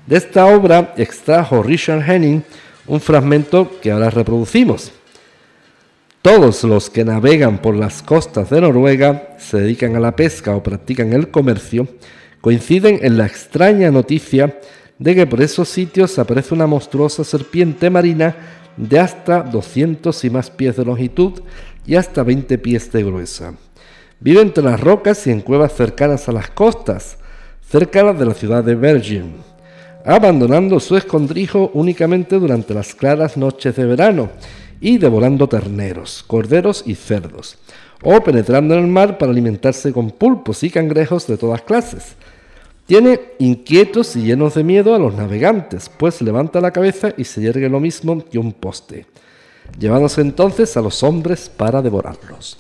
De 0.08 0.16
esta 0.16 0.46
obra 0.46 0.94
extrajo 0.96 1.62
Richard 1.62 2.10
Henning 2.10 2.42
un 2.88 3.00
fragmento 3.00 3.70
que 3.80 3.92
ahora 3.92 4.10
reproducimos. 4.10 4.90
Todos 6.20 6.64
los 6.64 6.90
que 6.90 7.04
navegan 7.04 7.58
por 7.58 7.76
las 7.76 8.02
costas 8.02 8.50
de 8.50 8.60
Noruega, 8.60 9.36
se 9.38 9.60
dedican 9.60 9.94
a 9.94 10.00
la 10.00 10.16
pesca 10.16 10.56
o 10.56 10.62
practican 10.62 11.12
el 11.12 11.30
comercio, 11.30 11.86
coinciden 12.42 12.98
en 13.00 13.16
la 13.16 13.24
extraña 13.24 13.90
noticia 13.90 14.58
de 14.98 15.14
que 15.14 15.26
por 15.26 15.40
esos 15.40 15.70
sitios 15.70 16.18
aparece 16.18 16.52
una 16.52 16.66
monstruosa 16.66 17.24
serpiente 17.24 17.88
marina 17.88 18.36
de 18.76 19.00
hasta 19.00 19.40
200 19.42 20.24
y 20.24 20.28
más 20.28 20.50
pies 20.50 20.76
de 20.76 20.84
longitud 20.84 21.40
y 21.86 21.94
hasta 21.94 22.22
20 22.22 22.58
pies 22.58 22.92
de 22.92 23.02
gruesa. 23.02 23.54
Vive 24.20 24.42
entre 24.42 24.62
las 24.62 24.78
rocas 24.78 25.26
y 25.26 25.30
en 25.30 25.40
cuevas 25.40 25.72
cercanas 25.72 26.28
a 26.28 26.32
las 26.32 26.50
costas, 26.50 27.16
cercanas 27.66 28.18
de 28.18 28.26
la 28.26 28.34
ciudad 28.34 28.62
de 28.62 28.74
Bergen 28.74 29.52
abandonando 30.04 30.80
su 30.80 30.96
escondrijo 30.96 31.70
únicamente 31.74 32.38
durante 32.38 32.74
las 32.74 32.94
claras 32.94 33.36
noches 33.36 33.76
de 33.76 33.84
verano 33.84 34.30
y 34.80 34.98
devorando 34.98 35.48
terneros, 35.48 36.24
corderos 36.26 36.82
y 36.86 36.96
cerdos, 36.96 37.58
o 38.02 38.20
penetrando 38.22 38.74
en 38.74 38.80
el 38.80 38.86
mar 38.88 39.16
para 39.16 39.30
alimentarse 39.30 39.92
con 39.92 40.10
pulpos 40.10 40.64
y 40.64 40.70
cangrejos 40.70 41.26
de 41.26 41.36
todas 41.36 41.62
clases. 41.62 42.16
Tiene 42.92 43.20
inquietos 43.38 44.16
y 44.16 44.20
llenos 44.20 44.52
de 44.52 44.64
miedo 44.64 44.94
a 44.94 44.98
los 44.98 45.14
navegantes, 45.14 45.88
pues 45.88 46.20
levanta 46.20 46.60
la 46.60 46.72
cabeza 46.72 47.14
y 47.16 47.24
se 47.24 47.40
yergue 47.40 47.70
lo 47.70 47.80
mismo 47.80 48.22
que 48.22 48.38
un 48.38 48.52
poste, 48.52 49.06
llevándose 49.78 50.20
entonces 50.20 50.76
a 50.76 50.82
los 50.82 51.02
hombres 51.02 51.48
para 51.48 51.80
devorarlos. 51.80 52.58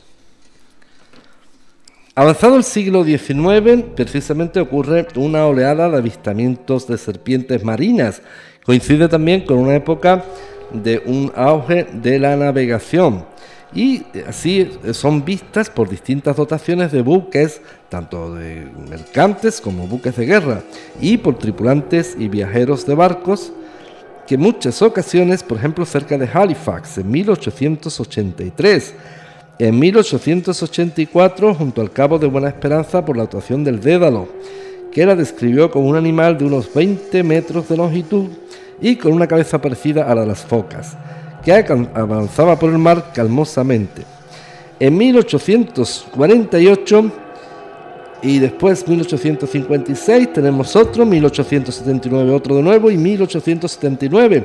Avanzado 2.14 2.56
el 2.56 2.64
siglo 2.64 3.04
XIX, 3.04 3.84
precisamente 3.94 4.58
ocurre 4.58 5.06
una 5.16 5.44
oleada 5.46 5.90
de 5.90 5.98
avistamientos 5.98 6.86
de 6.88 6.96
serpientes 6.96 7.62
marinas. 7.62 8.22
Coincide 8.64 9.08
también 9.08 9.42
con 9.42 9.58
una 9.58 9.74
época 9.74 10.24
de 10.72 11.02
un 11.04 11.30
auge 11.36 11.88
de 11.92 12.18
la 12.18 12.38
navegación. 12.38 13.26
Y 13.74 14.04
así 14.26 14.70
son 14.92 15.26
vistas 15.26 15.68
por 15.68 15.90
distintas 15.90 16.36
dotaciones 16.36 16.90
de 16.90 17.02
buques, 17.02 17.60
tanto 17.92 18.34
de 18.34 18.66
mercantes 18.88 19.60
como 19.60 19.86
buques 19.86 20.16
de 20.16 20.24
guerra, 20.24 20.62
y 20.98 21.18
por 21.18 21.38
tripulantes 21.38 22.16
y 22.18 22.28
viajeros 22.28 22.86
de 22.86 22.94
barcos, 22.94 23.52
que 24.26 24.38
muchas 24.38 24.80
ocasiones, 24.80 25.42
por 25.42 25.58
ejemplo 25.58 25.84
cerca 25.84 26.16
de 26.16 26.26
Halifax, 26.32 26.96
en 26.96 27.10
1883, 27.10 28.94
en 29.58 29.78
1884 29.78 31.54
junto 31.54 31.82
al 31.82 31.92
Cabo 31.92 32.18
de 32.18 32.28
Buena 32.28 32.48
Esperanza 32.48 33.04
por 33.04 33.18
la 33.18 33.24
actuación 33.24 33.62
del 33.62 33.80
Dédalo, 33.80 34.26
que 34.90 35.04
la 35.04 35.14
describió 35.14 35.70
como 35.70 35.88
un 35.88 35.96
animal 35.96 36.38
de 36.38 36.46
unos 36.46 36.72
20 36.72 37.22
metros 37.24 37.68
de 37.68 37.76
longitud 37.76 38.28
y 38.80 38.96
con 38.96 39.12
una 39.12 39.26
cabeza 39.26 39.60
parecida 39.60 40.10
a 40.10 40.14
la 40.14 40.22
de 40.22 40.28
las 40.28 40.40
focas, 40.40 40.96
que 41.44 41.52
avanzaba 41.52 42.58
por 42.58 42.70
el 42.70 42.78
mar 42.78 43.12
calmosamente. 43.12 44.06
En 44.80 44.96
1848 44.96 47.12
y 48.22 48.38
después 48.38 48.86
1856 48.86 50.32
tenemos 50.32 50.76
otro, 50.76 51.04
1879 51.04 52.30
otro 52.30 52.54
de 52.56 52.62
nuevo 52.62 52.90
y 52.90 52.96
1879, 52.96 54.44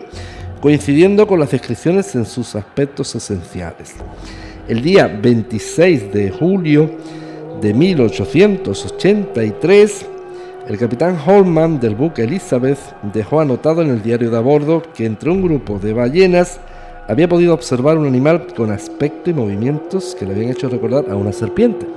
coincidiendo 0.59 1.25
con 1.27 1.39
las 1.39 1.51
descripciones 1.51 2.13
en 2.15 2.25
sus 2.25 2.55
aspectos 2.55 3.15
esenciales. 3.15 3.93
El 4.67 4.81
día 4.81 5.07
26 5.07 6.11
de 6.11 6.31
julio 6.31 6.89
de 7.61 7.73
1883, 7.73 10.05
el 10.67 10.77
capitán 10.77 11.17
Holman 11.25 11.79
del 11.79 11.95
buque 11.95 12.23
Elizabeth 12.23 12.79
dejó 13.13 13.39
anotado 13.39 13.81
en 13.83 13.89
el 13.89 14.01
diario 14.01 14.31
de 14.31 14.37
a 14.37 14.41
bordo 14.41 14.81
que 14.93 15.05
entre 15.05 15.29
un 15.29 15.41
grupo 15.41 15.79
de 15.79 15.93
ballenas 15.93 16.59
había 17.07 17.29
podido 17.29 17.53
observar 17.53 17.97
un 17.97 18.07
animal 18.07 18.47
con 18.53 18.69
aspecto 18.71 19.29
y 19.29 19.33
movimientos 19.33 20.13
que 20.19 20.25
le 20.25 20.33
habían 20.33 20.51
hecho 20.51 20.67
recordar 20.67 21.05
a 21.09 21.15
una 21.15 21.31
serpiente. 21.31 21.87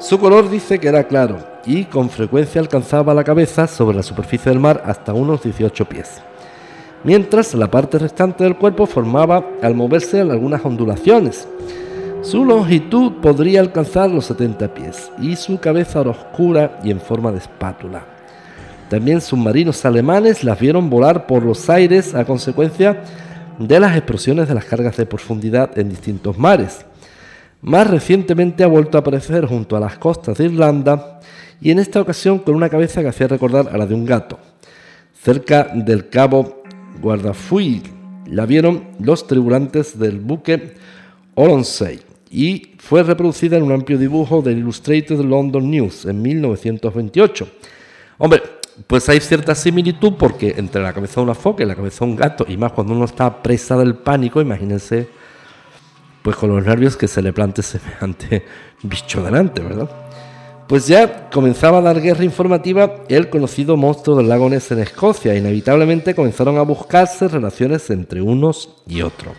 Su 0.00 0.18
color 0.18 0.50
dice 0.50 0.78
que 0.78 0.88
era 0.88 1.04
claro 1.04 1.38
y 1.64 1.84
con 1.84 2.10
frecuencia 2.10 2.60
alcanzaba 2.60 3.14
la 3.14 3.24
cabeza 3.24 3.66
sobre 3.66 3.96
la 3.96 4.02
superficie 4.02 4.50
del 4.50 4.60
mar 4.60 4.82
hasta 4.84 5.12
unos 5.12 5.42
18 5.42 5.84
pies 5.84 6.22
mientras 7.04 7.54
la 7.54 7.70
parte 7.70 7.98
restante 7.98 8.44
del 8.44 8.56
cuerpo 8.56 8.86
formaba 8.86 9.44
al 9.62 9.74
moverse 9.74 10.20
algunas 10.20 10.64
ondulaciones. 10.64 11.48
Su 12.22 12.44
longitud 12.44 13.12
podría 13.22 13.60
alcanzar 13.60 14.10
los 14.10 14.26
70 14.26 14.74
pies 14.74 15.10
y 15.20 15.36
su 15.36 15.58
cabeza 15.58 16.00
era 16.00 16.10
oscura 16.10 16.78
y 16.84 16.90
en 16.90 17.00
forma 17.00 17.32
de 17.32 17.38
espátula. 17.38 18.04
También 18.90 19.20
submarinos 19.20 19.84
alemanes 19.84 20.44
las 20.44 20.58
vieron 20.58 20.90
volar 20.90 21.26
por 21.26 21.42
los 21.44 21.70
aires 21.70 22.14
a 22.14 22.24
consecuencia 22.24 23.02
de 23.58 23.80
las 23.80 23.96
explosiones 23.96 24.48
de 24.48 24.54
las 24.54 24.64
cargas 24.64 24.96
de 24.96 25.06
profundidad 25.06 25.78
en 25.78 25.88
distintos 25.88 26.36
mares. 26.36 26.84
Más 27.62 27.88
recientemente 27.88 28.64
ha 28.64 28.68
vuelto 28.68 28.96
a 28.96 29.00
aparecer 29.00 29.44
junto 29.46 29.76
a 29.76 29.80
las 29.80 29.98
costas 29.98 30.38
de 30.38 30.46
Irlanda 30.46 31.20
y 31.60 31.70
en 31.70 31.78
esta 31.78 32.00
ocasión 32.00 32.38
con 32.38 32.54
una 32.54 32.70
cabeza 32.70 33.02
que 33.02 33.08
hacía 33.08 33.28
recordar 33.28 33.68
a 33.70 33.76
la 33.76 33.86
de 33.86 33.94
un 33.94 34.06
gato, 34.06 34.38
cerca 35.22 35.64
del 35.74 36.08
cabo 36.08 36.62
Guardafui 37.02 37.82
la 38.26 38.46
vieron 38.46 38.88
los 38.98 39.26
tribulantes 39.26 39.98
del 39.98 40.20
buque 40.20 40.74
Olonsei 41.34 42.00
y 42.30 42.76
fue 42.78 43.02
reproducida 43.02 43.56
en 43.56 43.64
un 43.64 43.72
amplio 43.72 43.98
dibujo 43.98 44.40
del 44.40 44.58
Illustrated 44.58 45.18
London 45.20 45.70
News 45.70 46.06
en 46.06 46.22
1928. 46.22 47.48
Hombre, 48.18 48.42
pues 48.86 49.08
hay 49.08 49.20
cierta 49.20 49.54
similitud 49.54 50.14
porque 50.18 50.54
entre 50.56 50.80
la 50.80 50.92
cabeza 50.92 51.16
de 51.16 51.24
una 51.24 51.34
foca 51.34 51.62
y 51.62 51.66
la 51.66 51.74
cabeza 51.74 52.04
de 52.04 52.10
un 52.12 52.16
gato, 52.16 52.46
y 52.48 52.56
más 52.56 52.72
cuando 52.72 52.94
uno 52.94 53.04
está 53.04 53.42
presa 53.42 53.76
del 53.76 53.96
pánico, 53.96 54.40
imagínense, 54.40 55.08
pues 56.22 56.36
con 56.36 56.50
los 56.54 56.64
nervios 56.64 56.96
que 56.96 57.08
se 57.08 57.22
le 57.22 57.32
plante 57.32 57.62
semejante 57.62 58.44
bicho 58.82 59.22
delante, 59.22 59.62
¿verdad? 59.62 59.88
pues 60.70 60.86
ya 60.86 61.28
comenzaba 61.30 61.78
a 61.78 61.80
dar 61.80 62.00
guerra 62.00 62.22
informativa 62.22 62.94
el 63.08 63.28
conocido 63.28 63.76
monstruo 63.76 64.16
del 64.16 64.28
lago 64.28 64.48
Ness 64.48 64.70
en 64.70 64.78
Escocia. 64.78 65.34
Inevitablemente 65.34 66.14
comenzaron 66.14 66.58
a 66.58 66.62
buscarse 66.62 67.26
relaciones 67.26 67.90
entre 67.90 68.22
unos 68.22 68.76
y 68.86 69.02
otros. 69.02 69.34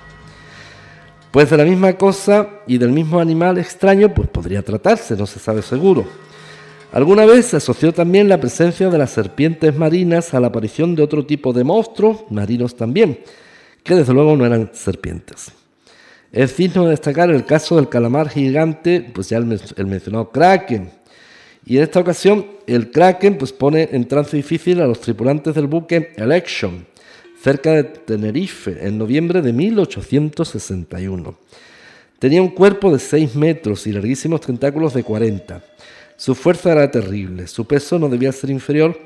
Pues 1.31 1.49
de 1.49 1.55
la 1.55 1.63
misma 1.63 1.93
cosa 1.93 2.49
y 2.67 2.77
del 2.77 2.91
mismo 2.91 3.21
animal 3.21 3.57
extraño, 3.57 4.13
pues 4.13 4.27
podría 4.27 4.61
tratarse, 4.61 5.15
no 5.15 5.25
se 5.25 5.39
sabe 5.39 5.61
seguro. 5.61 6.03
Alguna 6.91 7.25
vez 7.25 7.45
se 7.45 7.55
asoció 7.55 7.93
también 7.93 8.27
la 8.27 8.41
presencia 8.41 8.89
de 8.89 8.97
las 8.97 9.11
serpientes 9.11 9.73
marinas 9.73 10.33
a 10.33 10.41
la 10.41 10.47
aparición 10.47 10.95
de 10.95 11.03
otro 11.03 11.25
tipo 11.25 11.53
de 11.53 11.63
monstruos, 11.63 12.25
marinos 12.29 12.75
también, 12.75 13.21
que 13.85 13.95
desde 13.95 14.11
luego 14.13 14.35
no 14.35 14.45
eran 14.45 14.71
serpientes. 14.73 15.53
Es 16.31 16.55
digno 16.55 16.85
de 16.85 16.91
destacar 16.91 17.29
el 17.29 17.45
caso 17.45 17.75
del 17.75 17.89
calamar 17.89 18.29
gigante, 18.29 19.01
pues 19.13 19.29
ya 19.29 19.37
el, 19.37 19.59
el 19.75 19.87
mencionado 19.87 20.31
Kraken. 20.31 20.89
Y 21.65 21.77
en 21.77 21.83
esta 21.83 21.99
ocasión 21.99 22.45
el 22.67 22.89
Kraken 22.91 23.37
pues 23.37 23.51
pone 23.51 23.89
en 23.91 24.07
trance 24.07 24.35
difícil 24.37 24.81
a 24.81 24.87
los 24.87 25.01
tripulantes 25.01 25.53
del 25.53 25.67
buque 25.67 26.13
Election, 26.15 26.87
cerca 27.41 27.73
de 27.73 27.83
Tenerife, 27.83 28.87
en 28.87 28.97
noviembre 28.97 29.41
de 29.41 29.51
1861. 29.51 31.37
Tenía 32.17 32.41
un 32.41 32.49
cuerpo 32.49 32.93
de 32.93 32.99
6 32.99 33.35
metros 33.35 33.85
y 33.87 33.91
larguísimos 33.91 34.41
tentáculos 34.41 34.93
de 34.93 35.03
40. 35.03 35.63
Su 36.15 36.35
fuerza 36.35 36.71
era 36.71 36.89
terrible, 36.89 37.47
su 37.47 37.65
peso 37.65 37.99
no 37.99 38.07
debía 38.07 38.31
ser 38.31 38.51
inferior 38.51 38.97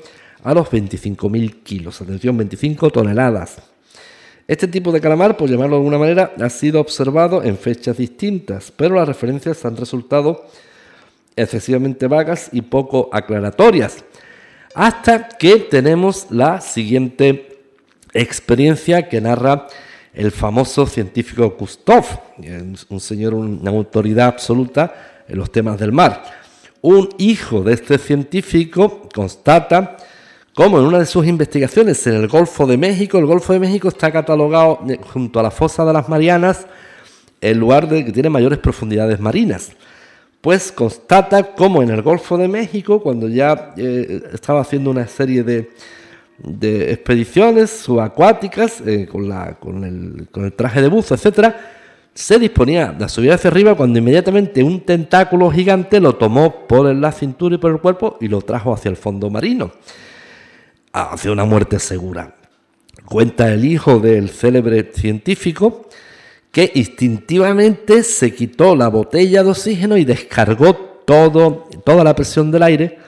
a 0.44 0.54
los 0.54 0.68
25.000 0.68 1.62
kilos, 1.62 2.00
atención, 2.00 2.36
25 2.36 2.90
toneladas. 2.90 3.56
Este 4.48 4.68
tipo 4.68 4.92
de 4.92 5.00
calamar, 5.00 5.36
por 5.36 5.50
llamarlo 5.50 5.76
de 5.76 5.80
alguna 5.80 5.98
manera, 5.98 6.32
ha 6.40 6.50
sido 6.50 6.80
observado 6.80 7.42
en 7.42 7.58
fechas 7.58 7.96
distintas, 7.96 8.70
pero 8.70 8.94
las 8.94 9.08
referencias 9.08 9.64
han 9.64 9.76
resultado 9.76 10.46
excesivamente 11.34 12.06
vagas 12.06 12.50
y 12.52 12.62
poco 12.62 13.08
aclaratorias. 13.12 14.04
Hasta 14.74 15.28
que 15.28 15.56
tenemos 15.56 16.26
la 16.30 16.60
siguiente 16.60 17.58
experiencia 18.12 19.08
que 19.08 19.20
narra 19.20 19.66
el 20.14 20.30
famoso 20.30 20.86
científico 20.86 21.56
Kustov, 21.56 22.04
un 22.88 23.00
señor, 23.00 23.34
una 23.34 23.70
autoridad 23.70 24.28
absoluta 24.28 25.24
en 25.28 25.38
los 25.38 25.50
temas 25.50 25.78
del 25.78 25.92
mar 25.92 26.22
un 26.86 27.08
hijo 27.18 27.62
de 27.62 27.74
este 27.74 27.98
científico 27.98 29.08
constata 29.12 29.96
cómo 30.56 30.80
en 30.80 30.86
una 30.86 31.00
de 31.00 31.06
sus 31.06 31.26
investigaciones 31.26 32.06
en 32.06 32.14
el 32.14 32.28
Golfo 32.28 32.66
de 32.66 32.78
México, 32.78 33.18
el 33.18 33.26
Golfo 33.26 33.52
de 33.52 33.60
México 33.60 33.88
está 33.88 34.10
catalogado 34.10 34.80
eh, 34.88 34.98
junto 35.12 35.38
a 35.38 35.42
la 35.42 35.50
fosa 35.50 35.84
de 35.84 35.92
las 35.92 36.08
Marianas 36.08 36.66
el 37.42 37.58
lugar 37.58 37.86
de 37.86 38.06
que 38.06 38.10
tiene 38.10 38.30
mayores 38.30 38.58
profundidades 38.58 39.20
marinas. 39.20 39.72
Pues 40.40 40.72
constata 40.72 41.42
cómo 41.54 41.82
en 41.82 41.90
el 41.90 42.00
Golfo 42.00 42.38
de 42.38 42.48
México, 42.48 43.02
cuando 43.02 43.28
ya 43.28 43.74
eh, 43.76 44.22
estaba 44.32 44.62
haciendo 44.62 44.90
una 44.90 45.06
serie 45.06 45.42
de, 45.42 45.68
expediciones 46.90 47.70
subacuáticas 47.70 48.80
eh, 48.86 49.06
con, 49.06 49.28
con, 49.60 49.84
el, 49.84 50.28
con 50.30 50.46
el 50.46 50.54
traje 50.54 50.80
de 50.80 50.88
buzo, 50.88 51.14
etcétera, 51.14 51.54
se 52.14 52.38
disponía 52.38 52.96
a 52.98 53.08
subir 53.10 53.32
hacia 53.32 53.50
arriba 53.50 53.74
cuando 53.74 53.98
inmediatamente 53.98 54.62
un 54.62 54.80
tentáculo 54.80 55.50
gigante 55.50 56.00
lo 56.00 56.14
tomó 56.14 56.66
por 56.66 56.94
la 56.94 57.12
cintura 57.12 57.56
y 57.56 57.58
por 57.58 57.72
el 57.72 57.78
cuerpo 57.78 58.16
y 58.22 58.28
lo 58.28 58.40
trajo 58.40 58.72
hacia 58.72 58.88
el 58.88 58.96
fondo 58.96 59.28
marino, 59.28 59.72
hacia 61.02 61.32
una 61.32 61.44
muerte 61.44 61.78
segura. 61.78 62.34
Cuenta 63.04 63.52
el 63.52 63.64
hijo 63.64 63.98
del 63.98 64.30
célebre 64.30 64.90
científico 64.94 65.88
que 66.50 66.72
instintivamente 66.74 68.02
se 68.02 68.34
quitó 68.34 68.74
la 68.74 68.88
botella 68.88 69.44
de 69.44 69.50
oxígeno 69.50 69.96
y 69.96 70.04
descargó 70.04 70.74
todo, 70.74 71.68
toda 71.84 72.02
la 72.02 72.14
presión 72.14 72.50
del 72.50 72.62
aire 72.62 72.98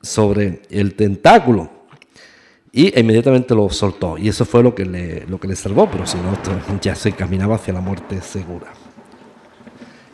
sobre 0.00 0.62
el 0.70 0.94
tentáculo 0.94 1.70
y 2.72 2.98
inmediatamente 2.98 3.54
lo 3.54 3.68
soltó. 3.68 4.16
Y 4.16 4.28
eso 4.28 4.46
fue 4.46 4.62
lo 4.62 4.74
que 4.74 4.86
le, 4.86 5.26
lo 5.26 5.38
que 5.38 5.48
le 5.48 5.54
salvó, 5.54 5.88
pero 5.90 6.06
si 6.06 6.16
no, 6.16 6.36
ya 6.80 6.94
se 6.94 7.12
caminaba 7.12 7.56
hacia 7.56 7.74
la 7.74 7.80
muerte 7.80 8.20
segura. 8.22 8.68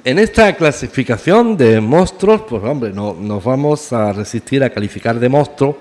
En 0.05 0.19
esta 0.19 0.55
clasificación 0.57 1.57
de 1.57 1.81
monstruos, 1.81 2.43
pues 2.49 2.63
hombre, 2.65 2.93
no 2.93 3.15
nos 3.15 3.45
vamos 3.45 3.93
a 3.93 4.13
resistir 4.13 4.65
a 4.65 4.71
calificar 4.71 5.19
de 5.19 5.29
monstruo 5.29 5.79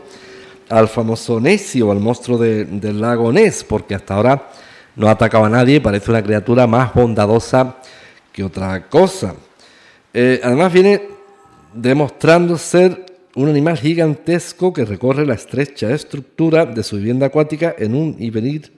al 0.70 0.88
famoso 0.88 1.40
Nessie 1.40 1.82
o 1.82 1.92
al 1.92 2.00
monstruo 2.00 2.38
del 2.38 3.02
lago 3.02 3.32
Ness, 3.32 3.64
porque 3.64 3.96
hasta 3.96 4.16
ahora 4.16 4.50
no 4.96 5.08
ha 5.08 5.12
atacado 5.12 5.46
a 5.46 5.50
nadie, 5.50 5.80
parece 5.80 6.12
una 6.12 6.24
criatura 6.24 6.68
más 6.68 6.94
bondadosa 6.94 7.78
que 8.32 8.44
otra 8.44 8.88
cosa. 8.88 9.36
Eh, 10.14 10.42
además 10.44 10.74
viene 10.74 11.02
demostrando 11.74 12.58
ser 12.58 13.06
un 13.36 13.50
animal 13.50 13.78
gigantesco 13.78 14.74
que 14.74 14.84
recorre 14.84 15.26
la 15.26 15.36
estrecha 15.36 15.92
estructura 15.92 16.66
de 16.66 16.82
su 16.82 16.98
vivienda 16.98 17.28
acuática 17.28 17.76
en 17.78 17.94
un 17.94 18.16
ir 18.18 18.24
y 18.24 18.30
venir, 18.32 18.74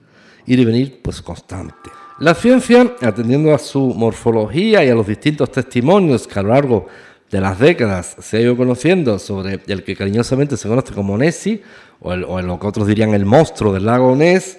ir 0.45 0.59
y 0.59 0.65
venir 0.65 0.99
pues, 1.01 1.21
constante. 1.21 1.89
La 2.19 2.35
ciencia, 2.35 2.95
atendiendo 3.01 3.53
a 3.53 3.57
su 3.57 3.93
morfología 3.93 4.83
y 4.83 4.89
a 4.89 4.95
los 4.95 5.07
distintos 5.07 5.49
testimonios 5.49 6.27
que 6.27 6.37
a 6.37 6.43
lo 6.43 6.49
largo 6.49 6.87
de 6.87 6.89
las 7.31 7.59
décadas 7.59 8.15
se 8.19 8.37
ha 8.37 8.41
ido 8.41 8.57
conociendo 8.57 9.19
sobre 9.19 9.59
el 9.67 9.83
que 9.83 9.95
cariñosamente 9.95 10.57
se 10.57 10.67
conoce 10.67 10.93
como 10.93 11.17
Nessie, 11.17 11.61
o, 12.01 12.13
en 12.13 12.47
lo 12.47 12.59
que 12.59 12.67
otros 12.67 12.87
dirían 12.87 13.13
el 13.13 13.25
monstruo 13.25 13.73
del 13.73 13.85
lago 13.85 14.15
Ness, 14.15 14.57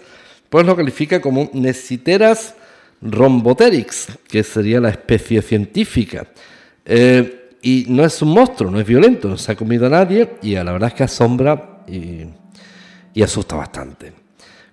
pues 0.48 0.66
lo 0.66 0.76
califica 0.76 1.20
como 1.20 1.50
Nessiteras 1.52 2.54
rhomboterix, 3.02 4.08
que 4.28 4.42
sería 4.42 4.80
la 4.80 4.90
especie 4.90 5.42
científica. 5.42 6.26
Eh, 6.84 7.56
y 7.62 7.86
no 7.88 8.04
es 8.04 8.20
un 8.22 8.30
monstruo, 8.30 8.70
no 8.70 8.80
es 8.80 8.86
violento, 8.86 9.28
no 9.28 9.36
se 9.36 9.52
ha 9.52 9.56
comido 9.56 9.86
a 9.86 9.90
nadie 9.90 10.30
y 10.42 10.56
a 10.56 10.64
la 10.64 10.72
verdad 10.72 10.88
es 10.88 10.94
que 10.94 11.04
asombra 11.04 11.82
y, 11.86 12.26
y 13.14 13.22
asusta 13.22 13.56
bastante. 13.56 14.12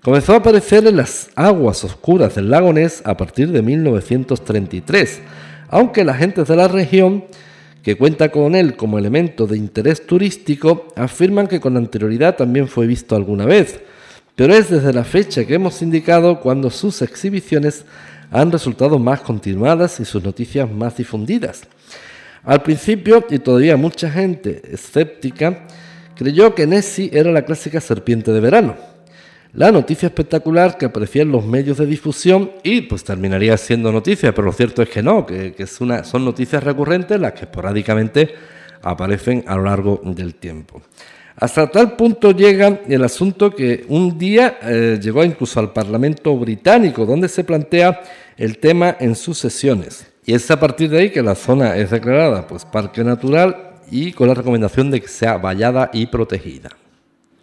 Comenzó 0.01 0.33
a 0.33 0.37
aparecer 0.37 0.85
en 0.87 0.97
las 0.97 1.29
aguas 1.35 1.83
oscuras 1.83 2.35
del 2.35 2.49
lago 2.49 2.71
Ness 2.71 3.01
a 3.03 3.17
partir 3.17 3.51
de 3.51 3.61
1933, 3.61 5.21
aunque 5.69 6.05
la 6.05 6.13
gente 6.13 6.43
de 6.43 6.55
la 6.55 6.67
región 6.67 7.25
que 7.87 7.95
cuenta 7.95 8.27
con 8.33 8.53
él 8.53 8.75
como 8.75 8.99
elemento 8.99 9.47
de 9.47 9.55
interés 9.55 10.05
turístico 10.05 10.89
afirman 10.97 11.47
que 11.47 11.61
con 11.61 11.77
anterioridad 11.77 12.35
también 12.35 12.67
fue 12.67 12.85
visto 12.85 13.15
alguna 13.15 13.45
vez, 13.45 13.79
pero 14.35 14.53
es 14.53 14.69
desde 14.69 14.91
la 14.91 15.05
fecha 15.05 15.45
que 15.45 15.53
hemos 15.53 15.81
indicado 15.81 16.41
cuando 16.41 16.69
sus 16.69 17.01
exhibiciones 17.01 17.85
han 18.29 18.51
resultado 18.51 18.99
más 18.99 19.21
continuadas 19.21 20.01
y 20.01 20.03
sus 20.03 20.21
noticias 20.21 20.69
más 20.69 20.97
difundidas. 20.97 21.61
Al 22.43 22.61
principio, 22.61 23.25
y 23.29 23.39
todavía 23.39 23.77
mucha 23.77 24.11
gente 24.11 24.63
escéptica, 24.69 25.65
creyó 26.13 26.53
que 26.53 26.67
Nessie 26.67 27.09
era 27.13 27.31
la 27.31 27.45
clásica 27.45 27.79
serpiente 27.79 28.33
de 28.33 28.41
verano. 28.41 28.96
La 29.57 29.71
noticia 29.71 30.05
espectacular 30.05 30.77
que 30.77 30.85
aparecía 30.85 31.23
en 31.23 31.31
los 31.31 31.43
medios 31.43 31.79
de 31.79 31.87
difusión 31.87 32.51
y 32.61 32.81
pues 32.81 33.03
terminaría 33.03 33.57
siendo 33.57 33.91
noticia, 33.91 34.31
pero 34.31 34.45
lo 34.45 34.53
cierto 34.53 34.83
es 34.83 34.89
que 34.89 35.01
no, 35.01 35.25
que, 35.25 35.55
es 35.57 35.81
una, 35.81 36.03
son 36.03 36.23
noticias 36.23 36.63
recurrentes 36.63 37.19
las 37.19 37.33
que 37.33 37.45
esporádicamente 37.45 38.35
aparecen 38.83 39.43
a 39.47 39.55
lo 39.55 39.63
largo 39.63 39.99
del 40.03 40.35
tiempo. 40.35 40.83
Hasta 41.37 41.71
tal 41.71 41.95
punto 41.95 42.33
llega 42.33 42.81
el 42.87 43.03
asunto 43.03 43.49
que 43.49 43.83
un 43.87 44.15
día 44.15 44.59
eh, 44.61 44.99
llegó 45.01 45.23
incluso 45.23 45.59
al 45.59 45.73
Parlamento 45.73 46.37
británico, 46.37 47.07
donde 47.07 47.27
se 47.27 47.43
plantea 47.43 47.99
el 48.37 48.59
tema 48.59 48.95
en 48.99 49.15
sus 49.15 49.39
sesiones. 49.39 50.05
Y 50.23 50.35
es 50.35 50.51
a 50.51 50.59
partir 50.59 50.91
de 50.91 50.99
ahí 50.99 51.09
que 51.09 51.23
la 51.23 51.33
zona 51.33 51.75
es 51.77 51.89
declarada 51.89 52.45
pues, 52.45 52.63
parque 52.63 53.03
natural 53.03 53.71
y 53.89 54.11
con 54.11 54.27
la 54.27 54.35
recomendación 54.35 54.91
de 54.91 55.01
que 55.01 55.07
sea 55.07 55.39
vallada 55.39 55.89
y 55.93 56.05
protegida. 56.05 56.69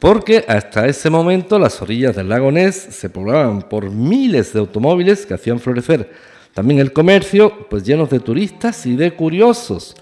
Porque 0.05 0.45
hasta 0.47 0.87
ese 0.87 1.09
momento 1.09 1.59
las 1.59 1.81
orillas 1.81 2.15
del 2.15 2.29
lago 2.29 2.53
Ness 2.53 2.75
se 2.75 3.09
poblaban 3.09 3.63
por 3.63 3.91
miles 3.91 4.53
de 4.53 4.59
automóviles 4.59 5.25
que 5.25 5.33
hacían 5.33 5.59
florecer 5.59 6.13
también 6.53 6.79
el 6.79 6.93
comercio, 6.93 7.67
pues 7.71 7.85
llenos 7.85 8.11
de 8.11 8.21
turistas 8.21 8.85
y 8.85 8.97
de 8.97 9.15
curiosos. 9.17 9.97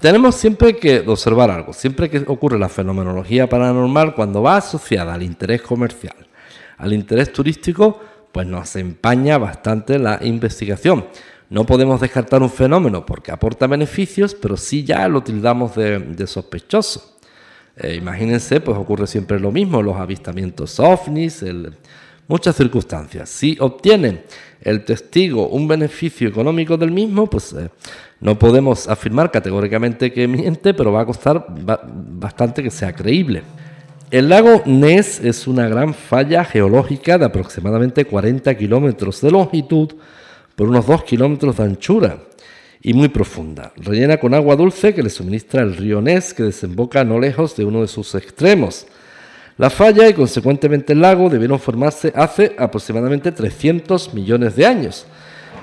Tenemos 0.00 0.36
siempre 0.36 0.76
que 0.76 1.00
observar 1.00 1.50
algo, 1.50 1.72
siempre 1.72 2.08
que 2.08 2.18
ocurre 2.28 2.60
la 2.60 2.68
fenomenología 2.68 3.48
paranormal, 3.48 4.14
cuando 4.14 4.40
va 4.40 4.58
asociada 4.58 5.14
al 5.14 5.24
interés 5.24 5.62
comercial, 5.62 6.14
al 6.76 6.92
interés 6.92 7.32
turístico, 7.32 8.00
pues 8.30 8.46
nos 8.46 8.76
empaña 8.76 9.36
bastante 9.36 9.98
la 9.98 10.20
investigación. 10.22 11.06
No 11.50 11.66
podemos 11.66 12.00
descartar 12.00 12.40
un 12.40 12.50
fenómeno 12.50 13.04
porque 13.04 13.32
aporta 13.32 13.66
beneficios, 13.66 14.36
pero 14.36 14.56
sí 14.56 14.84
ya 14.84 15.08
lo 15.08 15.24
tildamos 15.24 15.74
de, 15.74 16.24
sospechoso. 16.28 17.17
Eh, 17.80 17.94
imagínense, 17.94 18.60
pues 18.60 18.76
ocurre 18.76 19.06
siempre 19.06 19.38
lo 19.38 19.52
mismo, 19.52 19.82
los 19.82 19.96
avistamientos 19.96 20.80
ovnis, 20.80 21.44
muchas 22.26 22.56
circunstancias. 22.56 23.28
Si 23.28 23.56
obtiene 23.60 24.24
el 24.60 24.84
testigo 24.84 25.48
un 25.48 25.68
beneficio 25.68 26.28
económico 26.28 26.76
del 26.76 26.90
mismo, 26.90 27.28
pues 27.28 27.52
eh, 27.52 27.70
no 28.20 28.36
podemos 28.36 28.88
afirmar 28.88 29.30
categóricamente 29.30 30.12
que 30.12 30.26
miente, 30.26 30.74
pero 30.74 30.92
va 30.92 31.02
a 31.02 31.06
costar 31.06 31.46
bastante 31.48 32.64
que 32.64 32.70
sea 32.70 32.92
creíble. 32.92 33.42
El 34.10 34.28
lago 34.28 34.62
Ness 34.64 35.20
es 35.20 35.46
una 35.46 35.68
gran 35.68 35.94
falla 35.94 36.44
geológica 36.44 37.16
de 37.16 37.26
aproximadamente 37.26 38.06
40 38.06 38.56
kilómetros 38.56 39.20
de 39.20 39.30
longitud, 39.30 39.92
por 40.56 40.68
unos 40.68 40.86
2 40.86 41.04
kilómetros 41.04 41.58
de 41.58 41.62
anchura 41.62 42.27
y 42.82 42.94
muy 42.94 43.08
profunda, 43.08 43.72
rellena 43.76 44.18
con 44.18 44.34
agua 44.34 44.56
dulce 44.56 44.94
que 44.94 45.02
le 45.02 45.10
suministra 45.10 45.62
el 45.62 45.76
río 45.76 46.00
Ness 46.00 46.32
que 46.32 46.44
desemboca 46.44 47.04
no 47.04 47.18
lejos 47.18 47.56
de 47.56 47.64
uno 47.64 47.80
de 47.80 47.88
sus 47.88 48.14
extremos. 48.14 48.86
La 49.56 49.70
falla 49.70 50.08
y 50.08 50.14
consecuentemente 50.14 50.92
el 50.92 51.00
lago 51.00 51.28
debieron 51.28 51.58
formarse 51.58 52.12
hace 52.14 52.54
aproximadamente 52.56 53.32
300 53.32 54.14
millones 54.14 54.54
de 54.54 54.66
años, 54.66 55.06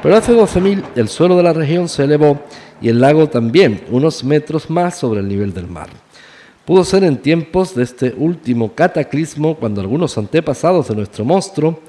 Pero 0.03 0.17
hace 0.17 0.33
12.000 0.33 0.83
el 0.97 1.07
suelo 1.07 1.37
de 1.37 1.43
la 1.43 1.53
región 1.53 1.87
se 1.87 2.03
elevó 2.03 2.41
y 2.81 2.89
el 2.89 2.99
lago 2.99 3.29
también, 3.29 3.81
unos 3.89 4.23
metros 4.23 4.69
más 4.69 4.97
sobre 4.97 5.21
el 5.21 5.27
nivel 5.27 5.53
del 5.53 5.67
mar. 5.67 5.87
Pudo 6.65 6.83
ser 6.83 7.03
en 7.05 7.17
tiempos 7.17 7.73
de 7.73 7.83
este 7.83 8.13
último 8.17 8.75
cataclismo 8.75 9.55
cuando 9.55 9.81
algunos 9.81 10.17
antepasados 10.17 10.89
de 10.89 10.95
nuestro 10.95 11.23
monstruo 11.23 11.79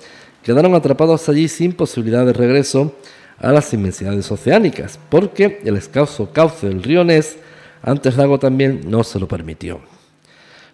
quedaron 0.43 0.75
atrapados 0.75 1.29
allí 1.29 1.49
sin 1.49 1.73
posibilidad 1.73 2.25
de 2.25 2.33
regreso 2.33 2.95
a 3.39 3.53
las 3.53 3.73
inmensidades 3.73 4.31
oceánicas, 4.31 4.99
porque 5.09 5.61
el 5.65 5.77
escaso 5.77 6.33
cauce 6.33 6.69
del 6.69 6.83
río 6.83 7.05
Ness, 7.05 7.37
antes 7.83 8.17
lago 8.17 8.39
también, 8.39 8.83
no 8.87 9.05
se 9.05 9.21
lo 9.21 9.29
permitió. 9.29 9.81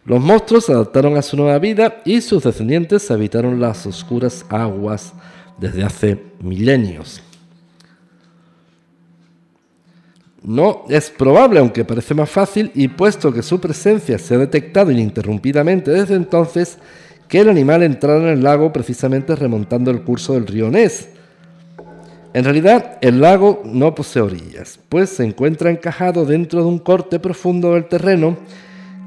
Los 0.04 0.20
monstruos 0.20 0.66
se 0.66 0.72
adaptaron 0.72 1.16
a 1.16 1.22
su 1.22 1.36
nueva 1.36 1.58
vida 1.58 2.02
y 2.04 2.20
sus 2.20 2.42
descendientes 2.42 3.10
habitaron 3.10 3.60
las 3.60 3.86
oscuras 3.86 4.44
aguas 4.48 5.12
desde 5.58 5.84
hace 5.84 6.22
milenios. 6.40 7.22
No 10.42 10.84
es 10.88 11.08
probable, 11.10 11.60
aunque 11.60 11.84
parece 11.84 12.14
más 12.14 12.28
fácil, 12.28 12.72
y 12.74 12.88
puesto 12.88 13.32
que 13.32 13.42
su 13.42 13.60
presencia 13.60 14.18
se 14.18 14.34
ha 14.34 14.38
detectado 14.38 14.90
ininterrumpidamente 14.90 15.92
desde 15.92 16.16
entonces, 16.16 16.78
que 17.28 17.40
el 17.40 17.48
animal 17.48 17.84
entrara 17.84 18.20
en 18.22 18.28
el 18.28 18.42
lago 18.42 18.72
precisamente 18.72 19.36
remontando 19.36 19.92
el 19.92 20.02
curso 20.02 20.34
del 20.34 20.48
río 20.48 20.68
Ness. 20.68 21.11
En 22.34 22.44
realidad, 22.44 22.98
el 23.02 23.20
lago 23.20 23.62
no 23.64 23.94
posee 23.94 24.22
orillas, 24.22 24.78
pues 24.88 25.10
se 25.10 25.24
encuentra 25.24 25.70
encajado 25.70 26.24
dentro 26.24 26.60
de 26.60 26.66
un 26.66 26.78
corte 26.78 27.20
profundo 27.20 27.74
del 27.74 27.86
terreno, 27.88 28.38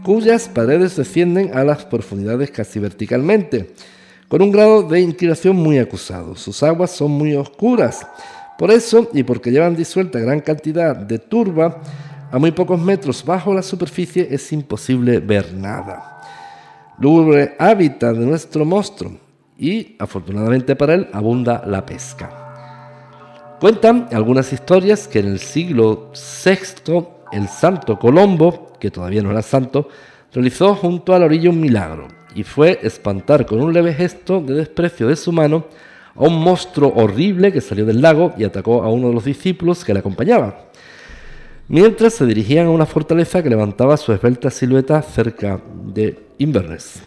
cuyas 0.04 0.48
paredes 0.48 0.96
descienden 0.96 1.58
a 1.58 1.64
las 1.64 1.86
profundidades 1.86 2.52
casi 2.52 2.78
verticalmente, 2.78 3.72
con 4.28 4.44
un 4.44 4.52
grado 4.52 4.84
de 4.84 5.02
inclinación 5.02 5.56
muy 5.56 5.80
acusado. 5.80 6.36
Sus 6.36 6.62
aguas 6.62 6.92
son 6.92 7.12
muy 7.12 7.34
oscuras 7.34 8.06
por 8.58 8.72
eso, 8.72 9.10
y 9.12 9.24
porque 9.24 9.52
llevan 9.52 9.76
disuelta 9.76 10.20
gran 10.20 10.40
cantidad 10.40 10.96
de 10.96 11.20
turba, 11.20 11.82
a 12.32 12.40
muy 12.40 12.52
pocos 12.52 12.80
metros 12.80 13.24
bajo 13.26 13.54
la 13.54 13.62
superficie 13.62 14.28
es 14.32 14.52
imposible 14.54 15.20
ver 15.20 15.54
nada. 15.54 16.22
Lúgubre 17.00 17.56
hábitat 17.60 18.16
de 18.16 18.26
nuestro 18.26 18.64
monstruo, 18.64 19.18
y 19.58 19.96
afortunadamente 20.00 20.76
para 20.76 20.94
él 20.94 21.10
abunda 21.12 21.64
la 21.66 21.86
pesca. 21.86 22.45
Cuentan 23.66 24.10
algunas 24.12 24.54
historias 24.54 25.08
que 25.08 25.18
en 25.18 25.26
el 25.26 25.40
siglo 25.40 26.12
VI 26.46 27.04
el 27.32 27.48
santo 27.48 27.98
Colombo, 27.98 28.72
que 28.80 28.92
todavía 28.92 29.24
no 29.24 29.32
era 29.32 29.42
santo, 29.42 29.90
realizó 30.32 30.76
junto 30.76 31.16
a 31.16 31.18
la 31.18 31.26
orilla 31.26 31.50
un 31.50 31.60
milagro, 31.60 32.08
y 32.36 32.44
fue 32.44 32.78
espantar 32.84 33.48
con 33.48 33.60
un 33.60 33.74
leve 33.74 33.92
gesto 33.96 34.40
de 34.40 34.54
desprecio 34.54 35.08
de 35.08 35.16
su 35.16 35.32
mano 35.32 35.66
a 36.14 36.26
un 36.26 36.44
monstruo 36.44 36.94
horrible 36.96 37.52
que 37.52 37.60
salió 37.60 37.88
del 37.88 38.04
lago 38.04 38.36
y 38.38 38.44
atacó 38.44 38.84
a 38.84 38.92
uno 38.92 39.08
de 39.08 39.16
los 39.16 39.26
discípulos 39.26 39.84
que 39.84 39.96
le 39.96 40.02
acompañaba, 40.02 40.68
mientras 41.68 42.14
se 42.14 42.28
dirigían 42.28 42.68
a 42.68 42.70
una 42.70 42.86
fortaleza 42.86 43.42
que 43.42 43.50
levantaba 43.50 43.98
su 43.98 44.14
esbelta 44.14 44.52
silueta 44.52 45.02
cerca 45.02 45.60
de 45.86 46.20
Inverness. 46.38 47.02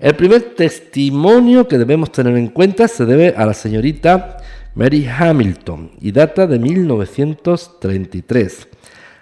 El 0.00 0.16
primer 0.16 0.56
testimonio 0.56 1.68
que 1.68 1.78
debemos 1.78 2.10
tener 2.10 2.36
en 2.36 2.48
cuenta 2.48 2.88
se 2.88 3.06
debe 3.06 3.34
a 3.36 3.46
la 3.46 3.54
señorita 3.54 4.38
Mary 4.74 5.06
Hamilton 5.06 5.90
y 6.00 6.12
data 6.12 6.46
de 6.46 6.58
1933. 6.58 8.68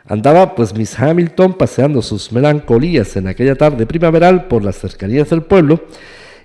Andaba 0.07 0.55
pues 0.55 0.73
Miss 0.75 0.97
Hamilton 0.99 1.55
paseando 1.55 2.03
sus 2.03 2.31
melancolías 2.31 3.17
en 3.17 3.27
aquella 3.27 3.57
tarde 3.57 3.85
primaveral 3.85 4.47
por 4.47 4.63
las 4.65 4.77
cercanías 4.77 5.31
del 5.31 5.43
pueblo 5.43 5.81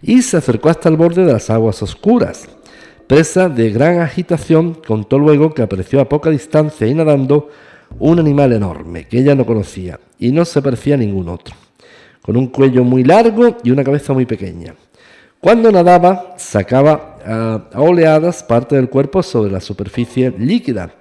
y 0.01 0.23
se 0.23 0.37
acercó 0.37 0.69
hasta 0.69 0.89
el 0.89 0.97
borde 0.97 1.23
de 1.23 1.33
las 1.33 1.51
aguas 1.51 1.83
oscuras. 1.83 2.47
Presa 3.07 3.47
de 3.47 3.69
gran 3.69 3.99
agitación, 3.99 4.81
contó 4.87 5.19
luego 5.19 5.53
que 5.53 5.61
apareció 5.61 6.01
a 6.01 6.09
poca 6.09 6.31
distancia 6.31 6.87
y 6.87 6.95
nadando 6.95 7.51
un 7.99 8.19
animal 8.19 8.53
enorme 8.53 9.07
que 9.07 9.19
ella 9.19 9.35
no 9.35 9.45
conocía 9.45 9.99
y 10.17 10.31
no 10.31 10.45
se 10.45 10.63
parecía 10.63 10.95
a 10.95 10.97
ningún 10.97 11.29
otro, 11.29 11.53
con 12.23 12.35
un 12.35 12.47
cuello 12.47 12.83
muy 12.83 13.03
largo 13.03 13.57
y 13.63 13.69
una 13.69 13.83
cabeza 13.83 14.13
muy 14.13 14.25
pequeña. 14.25 14.73
Cuando 15.39 15.71
nadaba, 15.71 16.35
sacaba 16.37 17.17
a 17.25 17.81
oleadas 17.81 18.43
parte 18.43 18.75
del 18.75 18.89
cuerpo 18.89 19.23
sobre 19.23 19.51
la 19.51 19.59
superficie 19.59 20.33
líquida. 20.37 20.93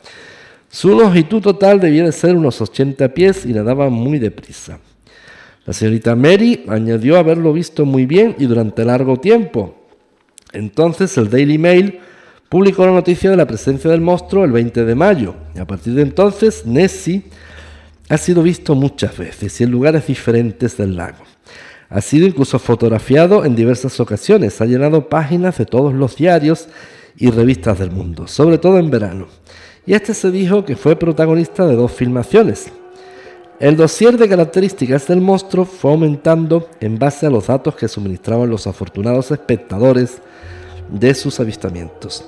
Su 0.70 0.90
longitud 0.90 1.40
total 1.40 1.81
debía 1.81 2.05
de 2.05 2.12
ser 2.12 2.35
unos 2.35 2.61
80 2.61 3.09
pies 3.14 3.47
y 3.47 3.53
nadaba 3.53 3.90
muy 3.90 4.18
deprisa. 4.18 4.79
La 5.66 5.73
señorita 5.73 6.14
Mary 6.14 6.64
añadió 6.68 7.16
haberlo 7.16 7.53
visto 7.53 7.87
muy 7.87 8.07
bien 8.07 8.35
y 8.38 8.47
durante 8.47 8.85
largo 8.85 9.18
tiempo. 9.18 9.77
Entonces 10.53 11.16
el 11.16 11.31
Daily 11.31 11.59
Mail 11.59 12.01
publicó 12.49 12.85
la 12.87 12.92
noticia 12.92 13.31
de 13.31 13.37
la 13.37 13.47
presencia 13.47 13.90
del 13.90 14.01
monstruo 14.01 14.44
el 14.44 14.53
20 14.53 14.85
de 14.85 14.94
mayo. 14.94 15.35
Y 15.55 15.59
a 15.59 15.66
partir 15.66 15.94
de 15.94 16.03
entonces, 16.03 16.66
Nessie 16.66 17.23
ha 18.09 18.18
sido 18.18 18.42
visto 18.42 18.75
muchas 18.75 19.16
veces 19.16 19.61
y 19.61 19.64
en 19.64 19.70
lugares 19.70 20.07
diferentes 20.07 20.77
del 20.77 20.97
lago. 20.97 21.25
Ha 21.94 22.00
sido 22.00 22.26
incluso 22.26 22.59
fotografiado 22.59 23.44
en 23.44 23.54
diversas 23.54 24.00
ocasiones. 24.00 24.61
Ha 24.61 24.64
llenado 24.66 25.09
páginas 25.09 25.59
de 25.59 25.64
todos 25.64 25.94
los 25.94 26.16
diarios 26.16 26.66
y 27.16 27.30
revistas 27.30 27.78
del 27.78 27.92
mundo, 27.92 28.26
sobre 28.26 28.59
todo 28.59 28.80
en 28.80 28.90
verano. 28.90 29.28
Y 29.87 29.94
este 29.94 30.12
se 30.12 30.33
dijo 30.33 30.64
que 30.64 30.74
fue 30.74 30.96
protagonista 30.96 31.64
de 31.68 31.76
dos 31.76 31.92
filmaciones. 31.92 32.66
El 33.61 33.76
dossier 33.76 34.18
de 34.18 34.28
características 34.28 35.07
del 35.07 35.20
monstruo 35.20 35.64
fue 35.64 35.92
aumentando 35.92 36.68
en 36.80 36.98
base 36.98 37.26
a 37.26 37.30
los 37.30 37.46
datos 37.46 37.76
que 37.76 37.87
suministraban 37.87 38.50
los 38.50 38.66
afortunados 38.66 39.30
espectadores 39.30 40.18
de 40.90 41.14
sus 41.14 41.38
avistamientos. 41.38 42.24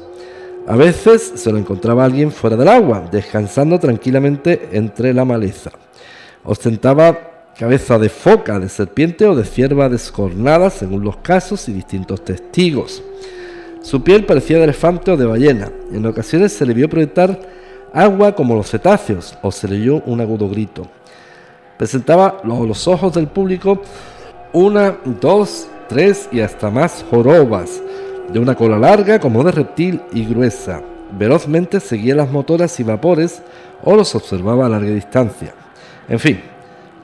A 0.68 0.76
veces 0.76 1.32
se 1.34 1.50
lo 1.50 1.58
encontraba 1.58 2.04
alguien 2.04 2.30
fuera 2.30 2.56
del 2.56 2.68
agua, 2.68 3.08
descansando 3.10 3.80
tranquilamente 3.80 4.68
entre 4.70 5.12
la 5.12 5.24
maleza. 5.24 5.72
Ostentaba 6.44 7.35
cabeza 7.58 7.98
de 7.98 8.08
foca, 8.08 8.58
de 8.58 8.68
serpiente 8.68 9.26
o 9.26 9.34
de 9.34 9.44
cierva 9.44 9.88
descornada, 9.88 10.70
según 10.70 11.04
los 11.04 11.16
casos 11.18 11.68
y 11.68 11.72
distintos 11.72 12.24
testigos. 12.24 13.02
Su 13.82 14.02
piel 14.02 14.24
parecía 14.26 14.58
de 14.58 14.64
elefante 14.64 15.10
o 15.10 15.16
de 15.16 15.26
ballena. 15.26 15.70
En 15.92 16.04
ocasiones 16.06 16.52
se 16.52 16.66
le 16.66 16.74
vio 16.74 16.88
proyectar 16.88 17.40
agua 17.92 18.34
como 18.34 18.54
los 18.54 18.70
cetáceos 18.70 19.38
o 19.42 19.50
se 19.50 19.68
le 19.68 19.76
oyó 19.76 20.02
un 20.06 20.20
agudo 20.20 20.48
grito 20.48 20.88
presentaba 21.76 22.40
los 22.44 22.88
ojos 22.88 23.14
del 23.14 23.28
público 23.28 23.82
una, 24.52 24.96
dos, 25.20 25.68
tres 25.88 26.28
y 26.32 26.40
hasta 26.40 26.70
más 26.70 27.04
jorobas, 27.10 27.82
de 28.32 28.38
una 28.38 28.54
cola 28.54 28.78
larga 28.78 29.20
como 29.20 29.44
de 29.44 29.52
reptil 29.52 30.00
y 30.12 30.24
gruesa. 30.24 30.82
Velozmente 31.12 31.78
seguía 31.78 32.14
las 32.14 32.30
motoras 32.30 32.80
y 32.80 32.82
vapores 32.82 33.42
o 33.84 33.94
los 33.94 34.14
observaba 34.14 34.66
a 34.66 34.68
larga 34.70 34.90
distancia. 34.90 35.54
En 36.08 36.18
fin, 36.18 36.40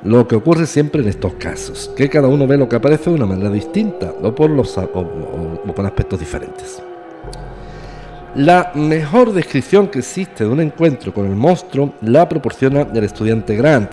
lo 0.04 0.26
que 0.26 0.36
ocurre 0.36 0.66
siempre 0.66 1.02
en 1.02 1.08
estos 1.08 1.34
casos, 1.34 1.90
que 1.96 2.08
cada 2.08 2.28
uno 2.28 2.46
ve 2.46 2.56
lo 2.56 2.68
que 2.68 2.76
aparece 2.76 3.10
de 3.10 3.16
una 3.16 3.26
manera 3.26 3.50
distinta 3.50 4.12
o, 4.22 4.34
por 4.34 4.50
los, 4.50 4.76
o 4.78 5.72
con 5.74 5.86
aspectos 5.86 6.18
diferentes. 6.18 6.82
La 8.34 8.72
mejor 8.74 9.32
descripción 9.32 9.88
que 9.88 9.98
existe 9.98 10.44
de 10.44 10.50
un 10.50 10.60
encuentro 10.60 11.12
con 11.12 11.26
el 11.26 11.36
monstruo 11.36 11.92
la 12.00 12.28
proporciona 12.28 12.86
el 12.92 13.04
estudiante 13.04 13.54
Grant, 13.56 13.92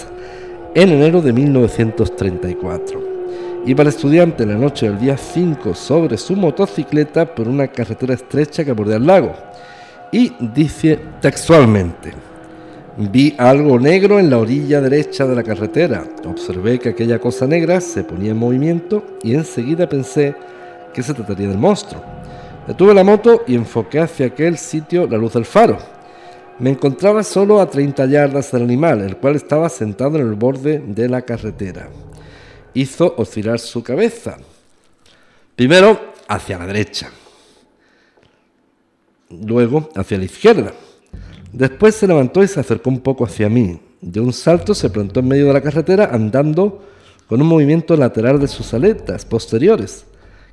en 0.74 0.90
enero 0.90 1.22
de 1.22 1.34
1934. 1.34 3.10
Iba 3.66 3.82
el 3.82 3.90
estudiante 3.90 4.44
en 4.44 4.50
la 4.50 4.56
noche 4.56 4.88
del 4.88 4.98
día 4.98 5.18
5 5.18 5.76
sobre 5.76 6.18
su 6.18 6.36
motocicleta 6.36 7.26
por 7.26 7.50
una 7.50 7.68
carretera 7.68 8.14
estrecha 8.14 8.64
que 8.64 8.72
bordea 8.72 8.98
el 8.98 9.06
lago 9.06 9.34
y 10.12 10.32
dice 10.40 10.98
textualmente, 11.20 12.14
vi 13.00 13.34
algo 13.38 13.80
negro 13.80 14.20
en 14.20 14.30
la 14.30 14.38
orilla 14.38 14.82
derecha 14.82 15.26
de 15.26 15.36
la 15.36 15.44
carretera, 15.44 16.04
observé 16.26 16.80
que 16.80 16.90
aquella 16.90 17.20
cosa 17.20 17.48
negra 17.48 17.82
se 17.82 18.04
ponía 18.04 18.32
en 18.32 18.38
movimiento 18.38 19.04
y 19.24 19.34
enseguida 19.34 19.88
pensé 19.88 20.36
que 20.94 21.02
se 21.02 21.14
trataría 21.14 21.48
del 21.48 21.58
monstruo. 21.58 22.04
Detuve 22.68 22.94
la 22.94 23.04
moto 23.04 23.44
y 23.48 23.56
enfoqué 23.56 24.00
hacia 24.00 24.28
aquel 24.28 24.58
sitio 24.58 25.08
la 25.08 25.18
luz 25.18 25.34
del 25.34 25.46
faro 25.46 25.78
me 26.60 26.72
encontraba 26.72 27.24
solo 27.24 27.62
a 27.62 27.70
30 27.70 28.06
yardas 28.06 28.52
del 28.52 28.64
animal, 28.64 29.02
el 29.02 29.18
cual 29.18 29.36
estaba 29.36 29.70
sentado 29.70 30.18
en 30.18 30.28
el 30.28 30.36
borde 30.36 30.80
de 30.80 31.08
la 31.08 31.22
carretera. 31.22 31.90
Hizo 32.74 33.16
oscilar 33.18 33.60
su 33.60 33.82
cabeza. 33.82 34.38
Primero 35.56 36.14
hacia 36.28 36.60
la 36.60 36.68
derecha, 36.68 37.10
luego 39.30 39.90
hacia 39.96 40.18
la 40.18 40.26
izquierda. 40.26 40.74
Después 41.52 41.96
se 41.96 42.08
levantó 42.08 42.44
y 42.44 42.48
se 42.48 42.60
acercó 42.60 42.90
un 42.90 43.00
poco 43.00 43.26
hacia 43.26 43.50
mí. 43.50 43.80
De 44.02 44.20
un 44.20 44.34
salto 44.34 44.74
se 44.74 44.90
plantó 44.90 45.20
en 45.20 45.28
medio 45.28 45.48
de 45.48 45.54
la 45.54 45.62
carretera 45.62 46.10
andando 46.12 46.84
con 47.28 47.42
un 47.42 47.48
movimiento 47.48 47.96
lateral 47.96 48.40
de 48.40 48.48
sus 48.48 48.74
aletas 48.74 49.26
posteriores, 49.26 50.06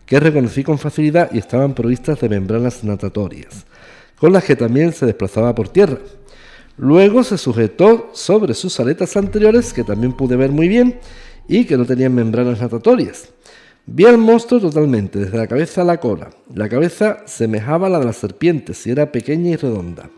que 0.04 0.20
reconocí 0.20 0.62
con 0.62 0.78
facilidad 0.78 1.30
y 1.32 1.38
estaban 1.38 1.74
provistas 1.74 2.20
de 2.20 2.28
membranas 2.28 2.84
natatorias 2.84 3.66
con 4.18 4.32
las 4.32 4.44
que 4.44 4.56
también 4.56 4.92
se 4.92 5.06
desplazaba 5.06 5.54
por 5.54 5.68
tierra. 5.68 5.98
Luego 6.78 7.24
se 7.24 7.38
sujetó 7.38 8.10
sobre 8.12 8.54
sus 8.54 8.78
aletas 8.80 9.16
anteriores, 9.16 9.72
que 9.72 9.84
también 9.84 10.12
pude 10.12 10.36
ver 10.36 10.50
muy 10.50 10.68
bien, 10.68 10.98
y 11.48 11.64
que 11.64 11.76
no 11.76 11.84
tenían 11.84 12.14
membranas 12.14 12.60
natatorias. 12.60 13.28
Vi 13.86 14.04
al 14.04 14.18
monstruo 14.18 14.60
totalmente, 14.60 15.18
desde 15.18 15.38
la 15.38 15.46
cabeza 15.46 15.82
a 15.82 15.84
la 15.84 15.98
cola. 15.98 16.30
La 16.54 16.68
cabeza 16.68 17.18
semejaba 17.26 17.88
la 17.88 18.00
de 18.00 18.06
la 18.06 18.12
serpiente, 18.12 18.74
si 18.74 18.90
era 18.90 19.12
pequeña 19.12 19.50
y 19.50 19.56
redonda. 19.56 20.10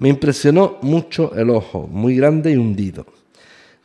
Me 0.00 0.08
impresionó 0.08 0.78
mucho 0.80 1.34
el 1.34 1.50
ojo, 1.50 1.86
muy 1.86 2.16
grande 2.16 2.52
y 2.52 2.56
hundido. 2.56 3.04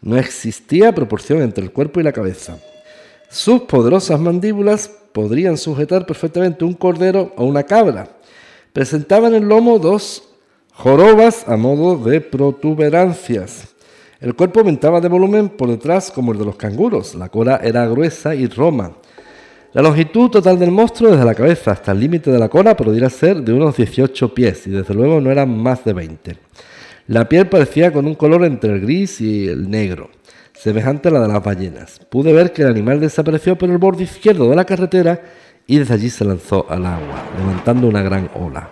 No 0.01 0.17
existía 0.17 0.95
proporción 0.95 1.41
entre 1.41 1.63
el 1.63 1.73
cuerpo 1.73 1.99
y 1.99 2.03
la 2.03 2.13
cabeza. 2.13 2.57
Sus 3.29 3.63
poderosas 3.63 4.17
mandíbulas 4.17 4.89
podrían 5.11 5.57
sujetar 5.57 6.05
perfectamente 6.05 6.63
un 6.63 6.73
cordero 6.73 7.33
o 7.35 7.43
una 7.43 7.63
cabra. 7.63 8.07
Presentaba 8.71 9.27
en 9.27 9.35
el 9.35 9.43
lomo 9.43 9.77
dos 9.77 10.23
jorobas 10.73 11.47
a 11.49 11.57
modo 11.57 11.97
de 11.97 12.21
protuberancias. 12.21 13.67
El 14.21 14.35
cuerpo 14.35 14.61
aumentaba 14.61 15.01
de 15.01 15.09
volumen 15.09 15.49
por 15.49 15.69
detrás 15.69 16.11
como 16.11 16.31
el 16.31 16.39
de 16.39 16.45
los 16.45 16.55
canguros. 16.55 17.13
La 17.15 17.27
cola 17.27 17.59
era 17.61 17.85
gruesa 17.87 18.33
y 18.35 18.47
roma. 18.47 18.93
La 19.75 19.81
longitud 19.81 20.29
total 20.29 20.57
del 20.57 20.71
monstruo 20.71 21.11
desde 21.11 21.25
la 21.25 21.35
cabeza 21.35 21.71
hasta 21.71 21.91
el 21.91 21.99
límite 21.99 22.31
de 22.31 22.39
la 22.39 22.47
cola 22.47 22.77
podría 22.77 23.09
ser 23.09 23.41
de 23.41 23.51
unos 23.51 23.75
18 23.75 24.33
pies 24.33 24.65
y 24.67 24.69
desde 24.69 24.93
luego 24.93 25.19
no 25.19 25.29
eran 25.29 25.49
más 25.49 25.83
de 25.83 25.91
20. 25.91 26.37
La 27.07 27.27
piel 27.27 27.49
parecía 27.49 27.91
con 27.91 28.05
un 28.05 28.15
color 28.15 28.45
entre 28.45 28.71
el 28.71 28.79
gris 28.79 29.19
y 29.19 29.49
el 29.49 29.69
negro, 29.69 30.11
semejante 30.53 31.09
a 31.09 31.11
la 31.11 31.19
de 31.19 31.27
las 31.27 31.43
ballenas. 31.43 31.99
Pude 32.09 32.31
ver 32.31 32.53
que 32.53 32.61
el 32.61 32.69
animal 32.69 33.01
desapareció 33.01 33.57
por 33.57 33.69
el 33.69 33.77
borde 33.77 34.05
izquierdo 34.05 34.49
de 34.49 34.55
la 34.55 34.63
carretera 34.63 35.21
y 35.67 35.77
desde 35.77 35.95
allí 35.95 36.09
se 36.09 36.23
lanzó 36.23 36.65
al 36.69 36.85
agua, 36.85 37.25
levantando 37.37 37.89
una 37.89 38.01
gran 38.01 38.29
ola. 38.33 38.69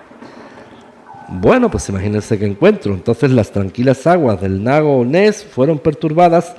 Bueno, 1.27 1.69
pues 1.69 1.89
imagínense 1.89 2.39
qué 2.39 2.45
encuentro. 2.45 2.93
Entonces 2.93 3.29
las 3.31 3.51
tranquilas 3.51 4.07
aguas 4.07 4.39
del 4.39 4.63
lago 4.63 5.03
Ness 5.03 5.43
fueron 5.43 5.79
perturbadas 5.79 6.55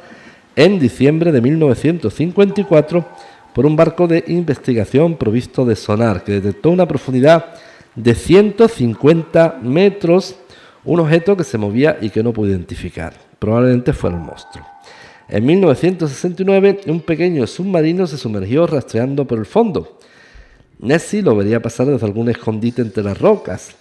en 0.55 0.79
diciembre 0.79 1.33
de 1.33 1.41
1954 1.41 3.07
por 3.55 3.67
un 3.67 3.77
barco 3.77 4.09
de 4.09 4.25
investigación 4.27 5.17
provisto 5.17 5.65
de 5.65 5.77
sonar 5.77 6.25
que 6.25 6.33
detectó 6.33 6.71
una 6.71 6.89
profundidad 6.89 7.55
de 7.95 8.15
150 8.15 9.61
metros 9.63 10.37
un 10.85 11.01
objeto 11.01 11.37
que 11.37 11.45
se 11.45 11.57
movía 11.57 11.97
y 12.01 12.11
que 12.11 12.23
no 12.23 12.33
pudo 12.33 12.51
identificar. 12.51 13.15
Probablemente 13.39 13.93
fuera 13.93 14.17
un 14.17 14.27
monstruo. 14.27 14.67
En 15.29 15.47
1969 15.47 16.81
un 16.87 17.01
pequeño 17.01 17.47
submarino 17.47 18.07
se 18.07 18.19
sumergió 18.19 18.67
rastreando 18.67 19.25
por 19.27 19.39
el 19.39 19.47
fondo. 19.47 19.99
Nessie 20.81 21.23
lo 21.23 21.37
vería 21.37 21.63
pasar 21.63 21.87
desde 21.87 22.05
algún 22.05 22.29
escondite 22.29 22.83
entre 22.83 23.05
las 23.05 23.19
rocas. 23.19 23.77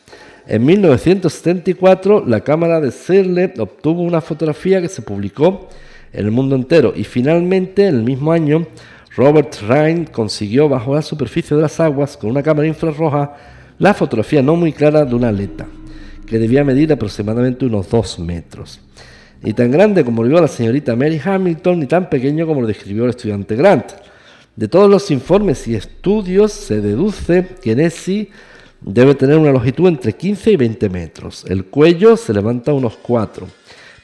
En 0.48 0.64
1974 0.66 2.24
la 2.26 2.42
cámara 2.42 2.80
de 2.80 2.92
Searle 2.92 3.54
obtuvo 3.58 4.04
una 4.04 4.22
fotografía 4.22 4.82
que 4.82 4.88
se 4.88 5.02
publicó 5.02 5.68
en 6.14 6.26
el 6.26 6.32
mundo 6.32 6.56
entero 6.56 6.94
y 6.96 7.04
finalmente 7.04 7.88
en 7.88 7.96
el 7.96 8.04
mismo 8.04 8.32
año 8.32 8.68
Robert 9.16 9.56
Rhine 9.62 10.06
consiguió 10.06 10.68
bajo 10.68 10.96
la 10.96 11.02
superficie 11.02 11.56
de 11.56 11.62
las 11.62 11.80
aguas 11.80 12.18
con 12.18 12.32
una 12.32 12.42
cámara 12.42 12.68
infrarroja 12.68 13.36
la 13.80 13.94
fotografía 13.94 14.42
no 14.42 14.56
muy 14.56 14.72
clara 14.72 15.06
de 15.06 15.16
una 15.16 15.30
aleta, 15.30 15.66
que 16.26 16.40
debía 16.40 16.64
medir 16.64 16.92
aproximadamente 16.92 17.66
unos 17.66 17.90
2 17.90 18.20
metros. 18.20 18.80
Ni 19.42 19.54
tan 19.54 19.72
grande 19.72 20.06
como 20.06 20.24
lo 20.24 20.30
vio 20.30 20.42
la 20.42 20.48
señorita 20.48 20.96
Mary 20.96 21.20
Hamilton, 21.24 21.80
ni 21.80 21.86
tan 21.86 22.10
pequeño 22.10 22.48
como 22.48 22.62
lo 22.62 22.68
describió 22.68 23.04
el 23.04 23.10
estudiante 23.10 23.56
Grant. 23.56 23.92
De 24.56 24.68
todos 24.68 24.90
los 24.90 25.12
informes 25.12 25.68
y 25.68 25.76
estudios 25.76 26.54
se 26.54 26.82
deduce 26.82 27.48
que 27.62 27.76
Nessie 27.76 28.30
debe 28.80 29.16
tener 29.16 29.38
una 29.38 29.52
longitud 29.52 29.88
entre 29.88 30.14
15 30.14 30.52
y 30.52 30.56
20 30.56 30.90
metros. 30.90 31.46
El 31.48 31.66
cuello 31.66 32.16
se 32.16 32.34
levanta 32.34 32.74
unos 32.74 32.96
4. 32.98 33.48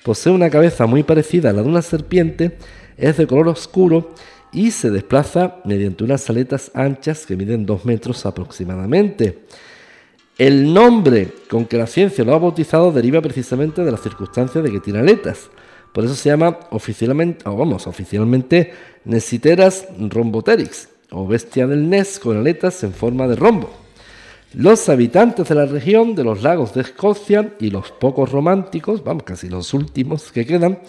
Posee 0.03 0.33
una 0.33 0.49
cabeza 0.49 0.87
muy 0.87 1.03
parecida 1.03 1.51
a 1.51 1.53
la 1.53 1.61
de 1.61 1.69
una 1.69 1.81
serpiente, 1.81 2.57
es 2.97 3.17
de 3.17 3.27
color 3.27 3.47
oscuro 3.47 4.13
y 4.51 4.71
se 4.71 4.89
desplaza 4.89 5.57
mediante 5.65 6.03
unas 6.03 6.29
aletas 6.29 6.71
anchas 6.73 7.25
que 7.25 7.35
miden 7.35 7.65
2 7.65 7.85
metros 7.85 8.25
aproximadamente. 8.25 9.45
El 10.37 10.73
nombre 10.73 11.33
con 11.49 11.65
que 11.65 11.77
la 11.77 11.85
ciencia 11.85 12.23
lo 12.23 12.33
ha 12.33 12.39
bautizado 12.39 12.91
deriva 12.91 13.21
precisamente 13.21 13.83
de 13.83 13.91
la 13.91 13.97
circunstancia 13.97 14.61
de 14.61 14.71
que 14.71 14.79
tiene 14.79 14.99
aletas. 14.99 15.49
Por 15.91 16.05
eso 16.05 16.15
se 16.15 16.29
llama 16.29 16.59
oficialmente, 16.71 17.47
o 17.47 17.57
vamos, 17.57 17.87
oficialmente 17.87 18.71
Nesiteras 19.05 19.87
rhomboterix, 19.97 20.87
o 21.11 21.27
bestia 21.27 21.67
del 21.67 21.89
Nes 21.89 22.19
con 22.19 22.37
aletas 22.37 22.83
en 22.83 22.93
forma 22.93 23.27
de 23.27 23.35
rombo. 23.35 23.69
Los 24.53 24.87
habitantes 24.89 25.49
de 25.49 25.55
la 25.55 25.65
región 25.65 26.15
de 26.15 26.23
los 26.23 26.41
lagos 26.41 26.73
de 26.73 26.81
Escocia 26.81 27.53
y 27.59 27.69
los 27.69 27.91
pocos 27.91 28.31
románticos, 28.31 29.03
vamos, 29.03 29.23
casi 29.23 29.49
los 29.49 29.73
últimos 29.73 30.31
que 30.31 30.45
quedan, 30.45 30.79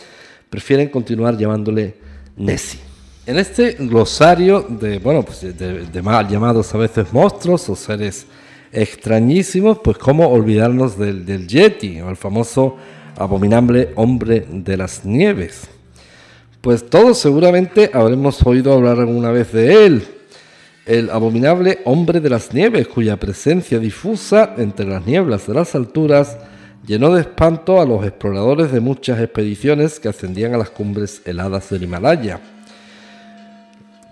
prefieren 0.49 0.89
continuar 0.89 1.37
llamándole 1.37 1.97
Nessie. 2.37 2.90
En 3.27 3.39
este 3.39 3.73
glosario 3.73 4.67
de, 4.69 4.99
bueno, 4.99 5.23
pues 5.23 5.41
de, 5.57 6.03
mal 6.03 6.27
llamados 6.27 6.75
a 6.75 6.79
veces 6.79 7.13
monstruos 7.13 7.69
o 7.69 7.77
seres 7.77 8.27
extrañísimos, 8.73 9.79
pues 9.85 9.99
cómo 9.99 10.29
olvidarnos 10.29 10.99
del, 10.99 11.27
del 11.27 11.47
Yeti, 11.47 12.01
o 12.01 12.09
el 12.09 12.17
famoso 12.17 12.77
abominable 13.17 13.91
hombre 13.97 14.47
de 14.51 14.77
las 14.77 15.05
nieves. 15.05 15.69
Pues 16.63 16.89
todos 16.89 17.19
seguramente 17.19 17.91
habremos 17.93 18.45
oído 18.47 18.73
hablar 18.73 18.99
alguna 18.99 19.31
vez 19.31 19.53
de 19.53 19.87
él, 19.87 20.05
el 20.87 21.11
abominable 21.11 21.81
hombre 21.85 22.21
de 22.21 22.31
las 22.31 22.55
nieves, 22.55 22.89
cuya 22.89 23.19
presencia 23.19 23.79
difusa 23.79 24.55
entre 24.57 24.87
las 24.87 25.07
nieblas 25.07 25.47
de 25.47 25.55
las 25.55 25.75
alturas 25.75 26.39
llenó 26.87 27.15
de 27.15 27.21
espanto 27.21 27.81
a 27.81 27.87
los 27.87 28.05
exploradores 28.05 28.73
de 28.73 28.81
muchas 28.81 29.21
expediciones 29.21 30.01
que 30.01 30.09
ascendían 30.09 30.55
a 30.55 30.59
las 30.59 30.71
cumbres 30.71 31.21
heladas 31.27 31.69
del 31.69 31.83
Himalaya. 31.83 32.41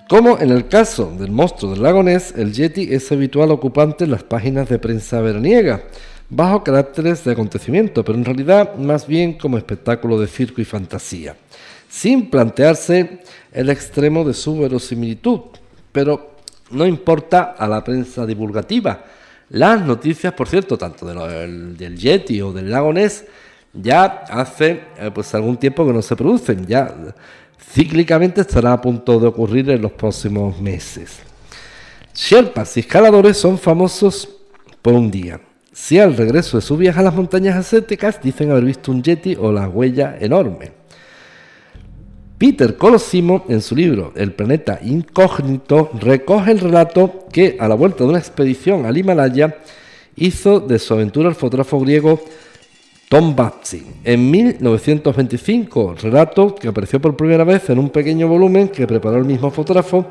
Como 0.08 0.38
en 0.38 0.50
el 0.50 0.68
caso 0.68 1.14
del 1.18 1.30
monstruo 1.30 1.72
del 1.72 1.82
lago 1.82 2.02
Ness, 2.02 2.32
el 2.34 2.54
Yeti 2.54 2.94
es 2.94 3.12
habitual 3.12 3.50
ocupante 3.50 4.04
en 4.04 4.10
las 4.10 4.22
páginas 4.22 4.66
de 4.66 4.78
prensa 4.78 5.20
veraniega, 5.20 5.82
bajo 6.30 6.64
caracteres 6.64 7.24
de 7.24 7.32
acontecimiento, 7.32 8.02
pero 8.02 8.16
en 8.16 8.24
realidad 8.24 8.74
más 8.76 9.06
bien 9.06 9.34
como 9.34 9.58
espectáculo 9.58 10.18
de 10.18 10.26
circo 10.26 10.62
y 10.62 10.64
fantasía, 10.64 11.36
sin 11.90 12.30
plantearse 12.30 13.18
el 13.52 13.68
extremo 13.68 14.24
de 14.24 14.32
su 14.32 14.58
verosimilitud. 14.58 15.40
Pero 15.92 16.36
no 16.70 16.86
importa 16.86 17.54
a 17.58 17.68
la 17.68 17.84
prensa 17.84 18.24
divulgativa. 18.24 19.04
Las 19.50 19.84
noticias, 19.84 20.32
por 20.32 20.48
cierto, 20.48 20.78
tanto 20.78 21.04
del, 21.04 21.98
Yeti 21.98 22.40
o 22.40 22.50
del 22.50 22.70
lago 22.70 22.94
Ness, 22.94 23.26
ya 23.74 24.24
hace 24.30 24.84
eh, 24.98 25.10
pues 25.12 25.34
algún 25.34 25.58
tiempo 25.58 25.86
que 25.86 25.92
no 25.92 26.00
se 26.00 26.16
producen. 26.16 26.66
Ya 26.66 26.94
cíclicamente 27.60 28.40
estará 28.40 28.72
a 28.72 28.80
punto 28.80 29.18
de 29.18 29.26
ocurrir 29.26 29.70
en 29.70 29.82
los 29.82 29.92
próximos 29.92 30.60
meses. 30.60 31.18
Sherpas 32.14 32.76
y 32.76 32.80
escaladores 32.80 33.36
son 33.36 33.58
famosos 33.58 34.28
por 34.82 34.94
un 34.94 35.10
día. 35.10 35.40
Si 35.72 35.98
al 35.98 36.16
regreso 36.16 36.56
de 36.58 36.62
su 36.62 36.76
viaje 36.76 36.98
a 36.98 37.04
las 37.04 37.14
montañas 37.14 37.56
ascéticas 37.56 38.20
dicen 38.20 38.50
haber 38.50 38.64
visto 38.64 38.90
un 38.90 39.02
yeti 39.02 39.36
o 39.36 39.52
la 39.52 39.68
huella 39.68 40.16
enorme. 40.18 40.72
Peter 42.36 42.76
Colosimo, 42.76 43.44
en 43.48 43.60
su 43.60 43.74
libro 43.74 44.12
El 44.14 44.32
planeta 44.32 44.78
incógnito, 44.82 45.90
recoge 46.00 46.52
el 46.52 46.60
relato 46.60 47.26
que, 47.32 47.56
a 47.58 47.68
la 47.68 47.74
vuelta 47.74 48.04
de 48.04 48.10
una 48.10 48.18
expedición 48.18 48.86
al 48.86 48.96
Himalaya, 48.96 49.58
hizo 50.16 50.60
de 50.60 50.78
su 50.78 50.94
aventura 50.94 51.28
el 51.28 51.34
fotógrafo 51.34 51.80
griego 51.80 52.20
Tom 53.08 53.34
Batsy, 53.34 53.86
en 54.04 54.30
1925, 54.30 55.94
relato 56.02 56.54
que 56.54 56.68
apareció 56.68 57.00
por 57.00 57.16
primera 57.16 57.42
vez 57.42 57.70
en 57.70 57.78
un 57.78 57.88
pequeño 57.88 58.28
volumen 58.28 58.68
que 58.68 58.86
preparó 58.86 59.16
el 59.16 59.24
mismo 59.24 59.50
fotógrafo 59.50 60.04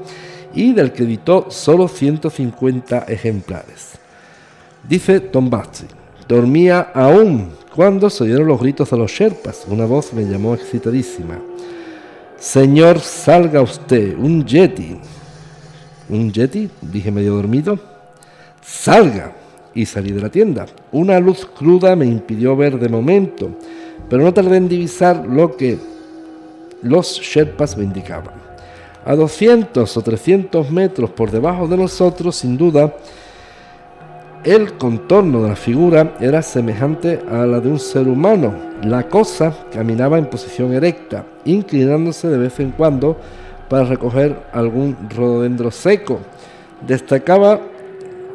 y 0.55 0.73
del 0.73 0.91
que 0.91 1.03
editó 1.03 1.45
solo 1.51 1.87
150 1.87 3.05
ejemplares. 3.07 3.99
Dice 4.89 5.19
Tom 5.19 5.47
Batsy, 5.47 5.85
dormía 6.27 6.89
aún 6.91 7.51
cuando 7.75 8.09
se 8.09 8.23
oyeron 8.23 8.47
los 8.47 8.59
gritos 8.59 8.89
de 8.89 8.97
los 8.97 9.11
Sherpas. 9.11 9.65
Una 9.67 9.85
voz 9.85 10.11
me 10.13 10.23
llamó 10.23 10.55
excitadísima. 10.55 11.39
Señor, 12.39 12.99
salga 12.99 13.61
usted, 13.61 14.17
un 14.17 14.43
yeti. 14.43 14.97
¿Un 16.09 16.31
yeti? 16.31 16.67
Dije 16.81 17.11
medio 17.11 17.35
dormido. 17.35 17.77
Salga 18.65 19.35
y 19.77 19.85
salí 19.85 20.11
de 20.11 20.21
la 20.21 20.29
tienda. 20.29 20.65
Una 20.91 21.19
luz 21.19 21.45
cruda 21.45 21.95
me 21.95 22.07
impidió 22.07 22.55
ver 22.55 22.79
de 22.79 22.89
momento, 22.89 23.51
pero 24.09 24.23
no 24.23 24.33
tardé 24.33 24.57
en 24.57 24.67
divisar 24.67 25.23
lo 25.27 25.55
que 25.55 25.77
los 26.81 27.19
Sherpas 27.21 27.77
me 27.77 27.83
indicaban. 27.83 28.33
A 29.05 29.15
200 29.15 29.95
o 29.95 30.01
300 30.01 30.71
metros 30.71 31.11
por 31.11 31.29
debajo 31.29 31.67
de 31.67 31.77
nosotros, 31.77 32.35
sin 32.35 32.57
duda, 32.57 32.95
el 34.43 34.73
contorno 34.77 35.43
de 35.43 35.49
la 35.49 35.55
figura 35.55 36.15
era 36.19 36.41
semejante 36.41 37.21
a 37.29 37.45
la 37.45 37.59
de 37.59 37.69
un 37.69 37.79
ser 37.79 38.07
humano. 38.07 38.55
La 38.83 39.07
cosa 39.07 39.55
caminaba 39.71 40.17
en 40.17 40.25
posición 40.25 40.73
erecta, 40.73 41.23
inclinándose 41.45 42.29
de 42.29 42.37
vez 42.39 42.59
en 42.59 42.71
cuando 42.71 43.15
para 43.69 43.83
recoger 43.83 44.39
algún 44.53 44.97
rododendro 45.15 45.69
seco. 45.69 46.19
Destacaba 46.85 47.59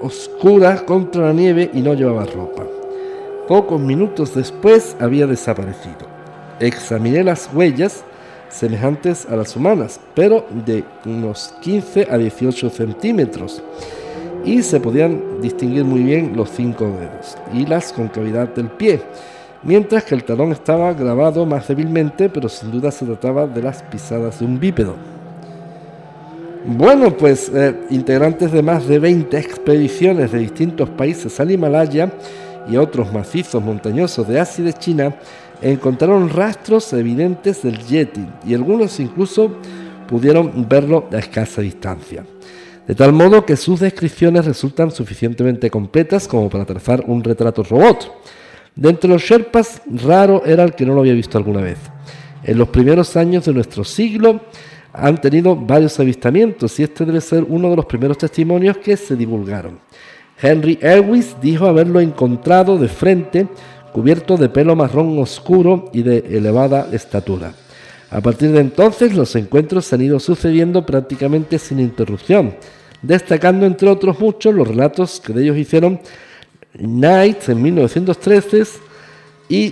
oscura 0.02 0.84
contra 0.84 1.26
la 1.26 1.32
nieve 1.32 1.70
y 1.72 1.80
no 1.80 1.94
llevaba 1.94 2.24
ropa. 2.24 2.64
Pocos 3.48 3.80
minutos 3.80 4.34
después 4.34 4.96
había 5.00 5.26
desaparecido. 5.26 6.06
Examiné 6.60 7.24
las 7.24 7.50
huellas, 7.52 8.04
semejantes 8.48 9.26
a 9.26 9.36
las 9.36 9.56
humanas, 9.56 10.00
pero 10.14 10.44
de 10.66 10.84
unos 11.06 11.54
15 11.60 12.08
a 12.10 12.18
18 12.18 12.70
centímetros. 12.70 13.62
Y 14.44 14.62
se 14.62 14.80
podían 14.80 15.40
distinguir 15.40 15.84
muy 15.84 16.02
bien 16.02 16.36
los 16.36 16.50
cinco 16.50 16.84
dedos 16.84 17.36
y 17.52 17.66
las 17.66 17.92
concavidad 17.92 18.48
del 18.48 18.68
pie, 18.68 19.00
mientras 19.62 20.04
que 20.04 20.14
el 20.14 20.24
talón 20.24 20.52
estaba 20.52 20.92
grabado 20.92 21.46
más 21.46 21.68
débilmente, 21.68 22.28
pero 22.28 22.48
sin 22.48 22.70
duda 22.70 22.90
se 22.90 23.06
trataba 23.06 23.46
de 23.46 23.62
las 23.62 23.82
pisadas 23.84 24.40
de 24.40 24.46
un 24.46 24.58
bípedo. 24.58 25.11
Bueno, 26.64 27.16
pues 27.16 27.50
eh, 27.52 27.74
integrantes 27.90 28.52
de 28.52 28.62
más 28.62 28.86
de 28.86 29.00
20 29.00 29.36
expediciones 29.36 30.30
de 30.30 30.38
distintos 30.38 30.88
países 30.90 31.40
al 31.40 31.50
Himalaya 31.50 32.12
y 32.70 32.76
otros 32.76 33.12
macizos 33.12 33.60
montañosos 33.60 34.28
de 34.28 34.38
Asia 34.38 34.62
y 34.62 34.66
de 34.66 34.72
China 34.74 35.16
encontraron 35.60 36.28
rastros 36.28 36.92
evidentes 36.92 37.62
del 37.62 37.78
Yeti 37.78 38.24
y 38.46 38.54
algunos 38.54 39.00
incluso 39.00 39.56
pudieron 40.06 40.68
verlo 40.68 41.08
a 41.12 41.18
escasa 41.18 41.62
distancia. 41.62 42.24
De 42.86 42.94
tal 42.94 43.12
modo 43.12 43.44
que 43.44 43.56
sus 43.56 43.80
descripciones 43.80 44.44
resultan 44.44 44.92
suficientemente 44.92 45.68
completas 45.68 46.28
como 46.28 46.48
para 46.48 46.64
trazar 46.64 47.02
un 47.08 47.24
retrato 47.24 47.64
robot. 47.64 48.12
De 48.76 48.88
entre 48.88 49.10
los 49.10 49.22
Sherpas, 49.22 49.82
raro 49.86 50.44
era 50.46 50.62
el 50.62 50.74
que 50.74 50.86
no 50.86 50.94
lo 50.94 51.00
había 51.00 51.12
visto 51.12 51.38
alguna 51.38 51.60
vez. 51.60 51.78
En 52.44 52.58
los 52.58 52.68
primeros 52.68 53.16
años 53.16 53.44
de 53.44 53.52
nuestro 53.52 53.84
siglo, 53.84 54.40
han 54.92 55.20
tenido 55.20 55.56
varios 55.56 55.98
avistamientos 55.98 56.78
y 56.78 56.82
este 56.82 57.04
debe 57.04 57.20
ser 57.20 57.44
uno 57.48 57.70
de 57.70 57.76
los 57.76 57.86
primeros 57.86 58.18
testimonios 58.18 58.76
que 58.78 58.96
se 58.96 59.16
divulgaron. 59.16 59.78
Henry 60.40 60.78
Elwis 60.82 61.36
dijo 61.40 61.66
haberlo 61.66 62.00
encontrado 62.00 62.76
de 62.76 62.88
frente, 62.88 63.46
cubierto 63.92 64.36
de 64.36 64.48
pelo 64.48 64.74
marrón 64.74 65.16
oscuro 65.18 65.90
y 65.92 66.02
de 66.02 66.18
elevada 66.36 66.88
estatura. 66.92 67.54
A 68.10 68.20
partir 68.20 68.50
de 68.52 68.60
entonces 68.60 69.14
los 69.14 69.34
encuentros 69.36 69.86
se 69.86 69.94
han 69.94 70.02
ido 70.02 70.20
sucediendo 70.20 70.84
prácticamente 70.84 71.58
sin 71.58 71.80
interrupción, 71.80 72.54
destacando 73.00 73.64
entre 73.64 73.88
otros 73.88 74.20
muchos 74.20 74.54
los 74.54 74.68
relatos 74.68 75.18
que 75.20 75.32
de 75.32 75.44
ellos 75.44 75.56
hicieron 75.56 75.98
Knight 76.74 77.48
en 77.48 77.62
1913 77.62 78.64
y 79.48 79.70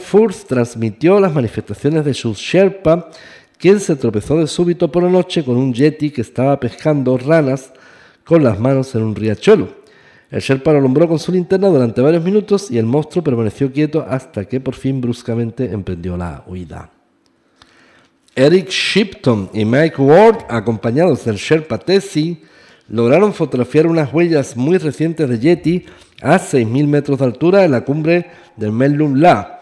Furth 0.00 0.48
transmitió 0.48 1.20
las 1.20 1.32
manifestaciones 1.32 2.04
de 2.04 2.12
Shus 2.12 2.38
Sherpa, 2.38 3.08
quien 3.56 3.78
se 3.78 3.94
tropezó 3.94 4.36
de 4.36 4.48
súbito 4.48 4.90
por 4.90 5.04
la 5.04 5.10
noche 5.10 5.44
con 5.44 5.56
un 5.56 5.72
yeti 5.72 6.10
que 6.10 6.22
estaba 6.22 6.58
pescando 6.58 7.16
ranas 7.16 7.70
con 8.24 8.42
las 8.42 8.58
manos 8.58 8.92
en 8.96 9.04
un 9.04 9.14
riachuelo. 9.14 9.77
El 10.30 10.40
Sherpa 10.40 10.72
lo 10.72 10.78
alumbró 10.78 11.08
con 11.08 11.18
su 11.18 11.32
linterna 11.32 11.68
durante 11.68 12.02
varios 12.02 12.22
minutos 12.22 12.70
y 12.70 12.76
el 12.76 12.84
monstruo 12.84 13.24
permaneció 13.24 13.72
quieto 13.72 14.04
hasta 14.06 14.44
que 14.44 14.60
por 14.60 14.74
fin 14.74 15.00
bruscamente 15.00 15.72
emprendió 15.72 16.16
la 16.16 16.44
huida. 16.46 16.90
Eric 18.34 18.68
Shipton 18.68 19.50
y 19.54 19.64
Mike 19.64 20.00
Ward, 20.00 20.44
acompañados 20.48 21.24
del 21.24 21.36
Sherpa 21.36 21.78
Tessie, 21.78 22.42
lograron 22.88 23.32
fotografiar 23.32 23.86
unas 23.86 24.12
huellas 24.12 24.56
muy 24.56 24.78
recientes 24.78 25.28
de 25.28 25.38
Yeti 25.38 25.86
a 26.22 26.38
6.000 26.38 26.86
metros 26.86 27.18
de 27.18 27.24
altura 27.24 27.64
en 27.64 27.72
la 27.72 27.84
cumbre 27.84 28.30
del 28.56 28.72
Melum 28.72 29.14
La. 29.14 29.60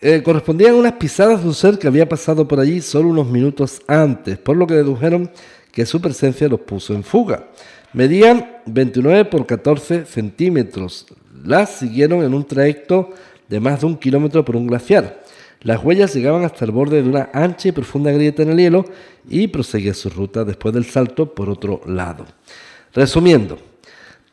Eh, 0.00 0.22
correspondían 0.22 0.72
a 0.72 0.76
unas 0.76 0.92
pisadas 0.94 1.42
de 1.42 1.48
un 1.48 1.54
ser 1.54 1.78
que 1.78 1.86
había 1.86 2.08
pasado 2.08 2.48
por 2.48 2.58
allí 2.58 2.80
solo 2.80 3.08
unos 3.08 3.28
minutos 3.28 3.80
antes, 3.86 4.36
por 4.38 4.56
lo 4.56 4.66
que 4.66 4.74
dedujeron 4.74 5.30
que 5.72 5.86
su 5.86 6.00
presencia 6.00 6.48
los 6.48 6.60
puso 6.60 6.94
en 6.94 7.04
fuga. 7.04 7.46
Medían 7.92 8.58
29 8.66 9.24
por 9.24 9.46
14 9.46 10.04
centímetros. 10.04 11.06
Las 11.44 11.70
siguieron 11.70 12.22
en 12.22 12.34
un 12.34 12.44
trayecto 12.44 13.10
de 13.48 13.58
más 13.58 13.80
de 13.80 13.86
un 13.86 13.96
kilómetro 13.96 14.44
por 14.44 14.56
un 14.56 14.68
glaciar. 14.68 15.24
Las 15.62 15.82
huellas 15.82 16.14
llegaban 16.14 16.44
hasta 16.44 16.64
el 16.64 16.70
borde 16.70 17.02
de 17.02 17.08
una 17.08 17.30
ancha 17.32 17.68
y 17.68 17.72
profunda 17.72 18.12
grieta 18.12 18.42
en 18.42 18.50
el 18.50 18.58
hielo 18.58 18.84
y 19.28 19.48
proseguía 19.48 19.92
su 19.92 20.08
ruta 20.08 20.44
después 20.44 20.72
del 20.72 20.84
salto 20.84 21.34
por 21.34 21.50
otro 21.50 21.80
lado. 21.84 22.26
Resumiendo, 22.94 23.58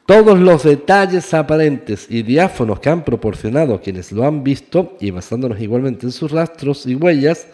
todos 0.06 0.40
los 0.40 0.64
detalles 0.64 1.34
aparentes 1.34 2.08
y 2.10 2.24
diáfonos 2.24 2.80
que 2.80 2.90
han 2.90 3.04
proporcionado 3.04 3.82
quienes 3.82 4.14
lo 4.14 4.26
han 4.26 4.42
visto, 4.44 4.96
y 5.02 5.12
basándonos 5.12 5.60
igualmente 5.60 6.06
en 6.06 6.14
sus 6.14 6.32
rastros 6.32 6.86
y 6.86 6.96
huellas, 6.96 7.48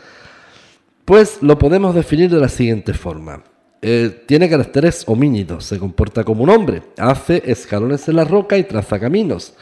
pues 1.04 1.42
lo 1.42 1.58
podemos 1.58 1.96
definir 1.96 2.30
de 2.30 2.40
la 2.40 2.50
siguiente 2.50 2.94
forma. 2.94 3.44
Eh, 3.86 4.24
tiene 4.26 4.50
caracteres 4.50 5.04
homínidos, 5.08 5.66
se 5.66 5.78
comporta 5.78 6.24
como 6.24 6.44
un 6.44 6.50
hombre, 6.50 6.84
hace 6.98 7.44
escalones 7.46 8.08
en 8.08 8.16
la 8.16 8.24
roca 8.24 8.58
y 8.58 8.64
traza 8.64 8.98
caminos, 8.98 9.56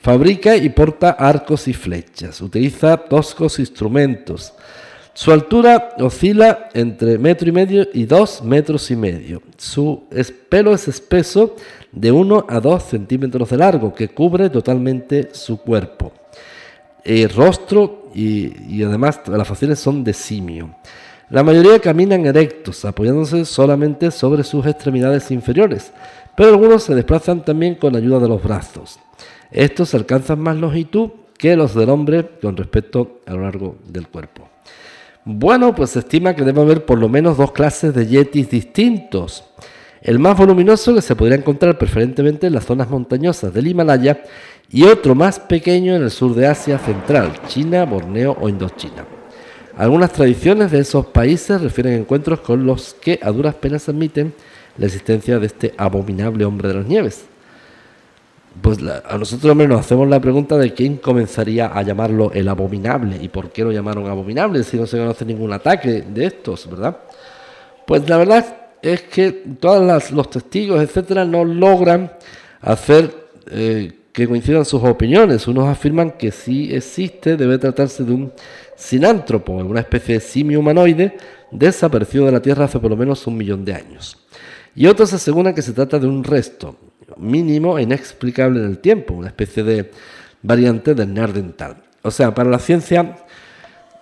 fabrica 0.00 0.56
y 0.56 0.70
porta 0.70 1.10
arcos 1.10 1.68
y 1.68 1.72
flechas, 1.72 2.40
utiliza 2.40 2.96
toscos 2.96 3.60
instrumentos. 3.60 4.54
Su 5.14 5.30
altura 5.30 5.90
oscila 6.00 6.68
entre 6.74 7.16
metro 7.16 7.48
y 7.48 7.52
medio 7.52 7.86
y 7.94 8.06
dos 8.06 8.42
metros 8.42 8.90
y 8.90 8.96
medio. 8.96 9.40
Su 9.56 10.02
pelo 10.48 10.74
es 10.74 10.88
espeso 10.88 11.54
de 11.92 12.10
1 12.10 12.46
a 12.48 12.58
2 12.58 12.82
centímetros 12.82 13.50
de 13.50 13.56
largo 13.56 13.94
que 13.94 14.08
cubre 14.08 14.50
totalmente 14.50 15.28
su 15.32 15.58
cuerpo. 15.58 16.12
El 17.04 17.28
rostro 17.28 18.10
y, 18.16 18.78
y 18.78 18.82
además 18.82 19.20
las 19.28 19.46
facciones 19.46 19.78
son 19.78 20.02
de 20.02 20.12
simio. 20.12 20.74
La 21.30 21.44
mayoría 21.44 21.78
caminan 21.78 22.26
erectos, 22.26 22.84
apoyándose 22.84 23.44
solamente 23.44 24.10
sobre 24.10 24.42
sus 24.42 24.66
extremidades 24.66 25.30
inferiores, 25.30 25.92
pero 26.36 26.50
algunos 26.50 26.82
se 26.82 26.94
desplazan 26.96 27.44
también 27.44 27.76
con 27.76 27.94
ayuda 27.94 28.18
de 28.18 28.28
los 28.28 28.42
brazos. 28.42 28.98
Estos 29.52 29.94
alcanzan 29.94 30.40
más 30.40 30.56
longitud 30.56 31.10
que 31.38 31.54
los 31.54 31.72
del 31.76 31.88
hombre 31.90 32.28
con 32.42 32.56
respecto 32.56 33.20
a 33.26 33.34
lo 33.34 33.42
largo 33.42 33.76
del 33.86 34.08
cuerpo. 34.08 34.48
Bueno, 35.24 35.72
pues 35.72 35.90
se 35.90 36.00
estima 36.00 36.34
que 36.34 36.42
debe 36.42 36.62
haber 36.62 36.84
por 36.84 36.98
lo 36.98 37.08
menos 37.08 37.36
dos 37.36 37.52
clases 37.52 37.94
de 37.94 38.08
yetis 38.08 38.50
distintos. 38.50 39.44
El 40.02 40.18
más 40.18 40.36
voluminoso 40.36 40.96
que 40.96 41.02
se 41.02 41.14
podría 41.14 41.38
encontrar 41.38 41.78
preferentemente 41.78 42.48
en 42.48 42.54
las 42.54 42.64
zonas 42.64 42.90
montañosas 42.90 43.54
del 43.54 43.68
Himalaya 43.68 44.24
y 44.68 44.82
otro 44.82 45.14
más 45.14 45.38
pequeño 45.38 45.94
en 45.94 46.02
el 46.02 46.10
sur 46.10 46.34
de 46.34 46.48
Asia 46.48 46.78
Central, 46.80 47.34
China, 47.46 47.84
Borneo 47.84 48.36
o 48.40 48.48
Indochina. 48.48 49.19
Algunas 49.80 50.12
tradiciones 50.12 50.70
de 50.70 50.80
esos 50.80 51.06
países 51.06 51.58
refieren 51.58 51.94
encuentros 51.94 52.40
con 52.40 52.66
los 52.66 52.92
que 52.92 53.18
a 53.22 53.30
duras 53.30 53.54
penas 53.54 53.88
admiten 53.88 54.34
la 54.76 54.84
existencia 54.84 55.38
de 55.38 55.46
este 55.46 55.72
abominable 55.78 56.44
hombre 56.44 56.68
de 56.68 56.74
las 56.74 56.86
nieves. 56.86 57.24
Pues 58.60 58.76
a 58.82 59.16
nosotros 59.16 59.56
nos 59.56 59.80
hacemos 59.80 60.06
la 60.06 60.20
pregunta 60.20 60.58
de 60.58 60.74
quién 60.74 60.98
comenzaría 60.98 61.68
a 61.68 61.80
llamarlo 61.80 62.30
el 62.34 62.50
abominable 62.50 63.16
y 63.22 63.28
por 63.28 63.52
qué 63.52 63.64
lo 63.64 63.72
llamaron 63.72 64.06
abominable 64.06 64.64
si 64.64 64.76
no 64.76 64.86
se 64.86 64.98
conoce 64.98 65.24
ningún 65.24 65.50
ataque 65.50 66.04
de 66.06 66.26
estos, 66.26 66.68
¿verdad? 66.68 66.98
Pues 67.86 68.06
la 68.06 68.18
verdad 68.18 68.54
es 68.82 69.00
que 69.00 69.32
todos 69.32 70.10
los 70.10 70.28
testigos, 70.28 70.82
etcétera, 70.82 71.24
no 71.24 71.42
logran 71.42 72.12
hacer 72.60 73.14
eh, 73.50 73.94
que 74.12 74.28
coincidan 74.28 74.66
sus 74.66 74.82
opiniones. 74.82 75.48
Unos 75.48 75.68
afirman 75.68 76.10
que 76.10 76.32
si 76.32 76.74
existe 76.74 77.38
debe 77.38 77.56
tratarse 77.56 78.04
de 78.04 78.12
un 78.12 78.32
sinántropo, 78.80 79.52
una 79.52 79.80
especie 79.80 80.14
de 80.14 80.20
simio 80.20 80.60
humanoide 80.60 81.16
desaparecido 81.50 82.26
de 82.26 82.32
la 82.32 82.40
Tierra 82.40 82.64
hace 82.64 82.78
por 82.78 82.90
lo 82.90 82.96
menos 82.96 83.26
un 83.26 83.36
millón 83.36 83.64
de 83.64 83.74
años. 83.74 84.16
Y 84.74 84.86
otros 84.86 85.12
aseguran 85.12 85.54
que 85.54 85.62
se 85.62 85.72
trata 85.72 85.98
de 85.98 86.06
un 86.06 86.24
resto 86.24 86.76
mínimo 87.16 87.78
e 87.78 87.82
inexplicable 87.82 88.60
en 88.60 88.66
el 88.66 88.78
tiempo, 88.78 89.14
una 89.14 89.28
especie 89.28 89.62
de 89.62 89.90
variante 90.42 90.94
del 90.94 91.12
neandertal. 91.12 91.76
O 92.02 92.10
sea, 92.10 92.34
para 92.34 92.48
la 92.48 92.58
ciencia, 92.58 93.16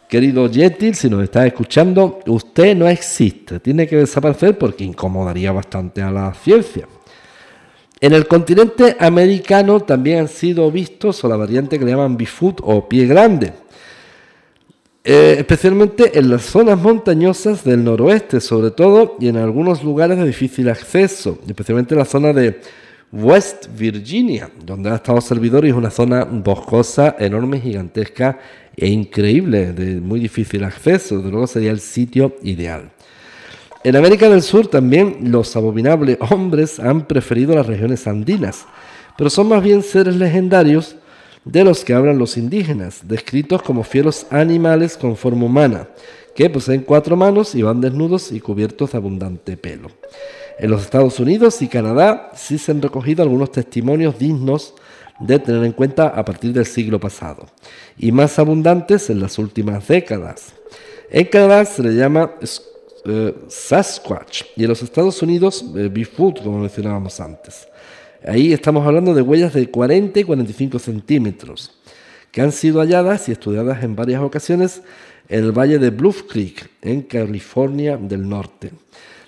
querido 0.08 0.46
Yetil, 0.48 0.94
si 0.94 1.10
nos 1.10 1.24
está 1.24 1.46
escuchando, 1.46 2.20
usted 2.26 2.76
no 2.76 2.86
existe, 2.86 3.58
tiene 3.58 3.86
que 3.86 3.96
desaparecer 3.96 4.56
porque 4.56 4.84
incomodaría 4.84 5.50
bastante 5.50 6.02
a 6.02 6.10
la 6.10 6.32
ciencia. 6.34 6.86
En 8.00 8.12
el 8.12 8.28
continente 8.28 8.96
americano 9.00 9.80
también 9.80 10.20
han 10.20 10.28
sido 10.28 10.70
vistos 10.70 11.24
o 11.24 11.28
la 11.28 11.36
variante 11.36 11.78
que 11.78 11.84
le 11.84 11.90
llaman 11.90 12.16
Bigfoot 12.16 12.60
o 12.62 12.88
pie 12.88 13.06
grande, 13.06 13.52
eh, 15.10 15.36
especialmente 15.38 16.18
en 16.18 16.28
las 16.28 16.42
zonas 16.42 16.78
montañosas 16.78 17.64
del 17.64 17.82
noroeste, 17.82 18.42
sobre 18.42 18.72
todo, 18.72 19.16
y 19.18 19.28
en 19.28 19.38
algunos 19.38 19.82
lugares 19.82 20.18
de 20.18 20.26
difícil 20.26 20.68
acceso, 20.68 21.38
especialmente 21.48 21.94
en 21.94 22.00
la 22.00 22.04
zona 22.04 22.34
de 22.34 22.60
West 23.10 23.68
Virginia, 23.74 24.50
donde 24.62 24.90
ha 24.90 24.96
estado 24.96 25.18
servidor 25.22 25.64
y 25.64 25.70
es 25.70 25.74
una 25.74 25.88
zona 25.88 26.24
boscosa, 26.24 27.16
enorme, 27.18 27.58
gigantesca 27.58 28.38
e 28.76 28.86
increíble, 28.86 29.72
de 29.72 29.98
muy 29.98 30.20
difícil 30.20 30.62
acceso. 30.62 31.16
Desde 31.16 31.30
luego 31.30 31.46
sería 31.46 31.70
el 31.70 31.80
sitio 31.80 32.36
ideal. 32.42 32.90
En 33.84 33.96
América 33.96 34.28
del 34.28 34.42
Sur 34.42 34.66
también 34.66 35.30
los 35.32 35.56
abominables 35.56 36.18
hombres 36.28 36.78
han 36.78 37.06
preferido 37.06 37.54
las 37.54 37.66
regiones 37.66 38.06
andinas, 38.06 38.66
pero 39.16 39.30
son 39.30 39.48
más 39.48 39.62
bien 39.62 39.82
seres 39.82 40.16
legendarios 40.16 40.96
de 41.48 41.64
los 41.64 41.82
que 41.82 41.94
hablan 41.94 42.18
los 42.18 42.36
indígenas, 42.36 43.00
descritos 43.08 43.62
como 43.62 43.82
fieros 43.82 44.26
animales 44.28 44.98
con 44.98 45.16
forma 45.16 45.46
humana, 45.46 45.88
que 46.34 46.50
poseen 46.50 46.82
cuatro 46.82 47.16
manos 47.16 47.54
y 47.54 47.62
van 47.62 47.80
desnudos 47.80 48.30
y 48.32 48.38
cubiertos 48.38 48.92
de 48.92 48.98
abundante 48.98 49.56
pelo. 49.56 49.88
En 50.58 50.70
los 50.70 50.82
Estados 50.82 51.18
Unidos 51.18 51.62
y 51.62 51.68
Canadá 51.68 52.32
sí 52.34 52.58
se 52.58 52.72
han 52.72 52.82
recogido 52.82 53.22
algunos 53.22 53.50
testimonios 53.50 54.18
dignos 54.18 54.74
de 55.20 55.38
tener 55.38 55.64
en 55.64 55.72
cuenta 55.72 56.08
a 56.08 56.22
partir 56.22 56.52
del 56.52 56.66
siglo 56.66 57.00
pasado, 57.00 57.46
y 57.96 58.12
más 58.12 58.38
abundantes 58.38 59.08
en 59.08 59.18
las 59.18 59.38
últimas 59.38 59.88
décadas. 59.88 60.52
En 61.10 61.24
Canadá 61.24 61.64
se 61.64 61.82
le 61.82 61.94
llama 61.94 62.30
eh, 63.06 63.34
Sasquatch 63.48 64.42
y 64.54 64.64
en 64.64 64.68
los 64.68 64.82
Estados 64.82 65.22
Unidos 65.22 65.64
eh, 65.74 65.88
Bigfoot, 65.90 66.42
como 66.42 66.58
mencionábamos 66.58 67.18
antes. 67.20 67.66
Ahí 68.26 68.52
estamos 68.52 68.84
hablando 68.84 69.14
de 69.14 69.22
huellas 69.22 69.52
de 69.52 69.70
40 69.70 70.18
y 70.18 70.24
45 70.24 70.78
centímetros, 70.80 71.78
que 72.32 72.40
han 72.40 72.50
sido 72.50 72.80
halladas 72.80 73.28
y 73.28 73.32
estudiadas 73.32 73.84
en 73.84 73.94
varias 73.94 74.20
ocasiones 74.22 74.82
en 75.28 75.44
el 75.44 75.52
valle 75.52 75.78
de 75.78 75.90
Bluff 75.90 76.24
Creek, 76.28 76.68
en 76.82 77.02
California 77.02 77.96
del 77.96 78.28
Norte. 78.28 78.72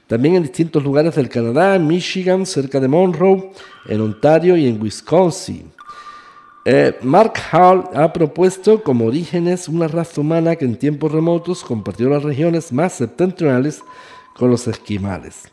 También 0.09 0.34
en 0.34 0.43
distintos 0.43 0.82
lugares 0.82 1.14
del 1.14 1.28
Canadá, 1.28 1.76
en 1.76 1.86
Michigan, 1.86 2.45
cerca 2.45 2.80
de 2.80 2.88
Monroe, 2.88 3.53
en 3.86 4.01
Ontario 4.01 4.57
y 4.57 4.66
en 4.66 4.82
Wisconsin. 4.82 5.70
Eh, 6.64 6.99
Mark 7.03 7.34
Hall 7.53 7.84
ha 7.95 8.12
propuesto 8.12 8.82
como 8.82 9.07
orígenes 9.07 9.68
una 9.68 9.86
raza 9.86 10.20
humana 10.20 10.57
que 10.57 10.64
en 10.64 10.76
tiempos 10.76 11.12
remotos 11.12 11.62
compartió 11.62 12.09
las 12.11 12.24
regiones 12.24 12.72
más 12.72 12.95
septentrionales 12.95 13.82
con 14.34 14.51
los 14.51 14.66
esquimales. 14.66 15.45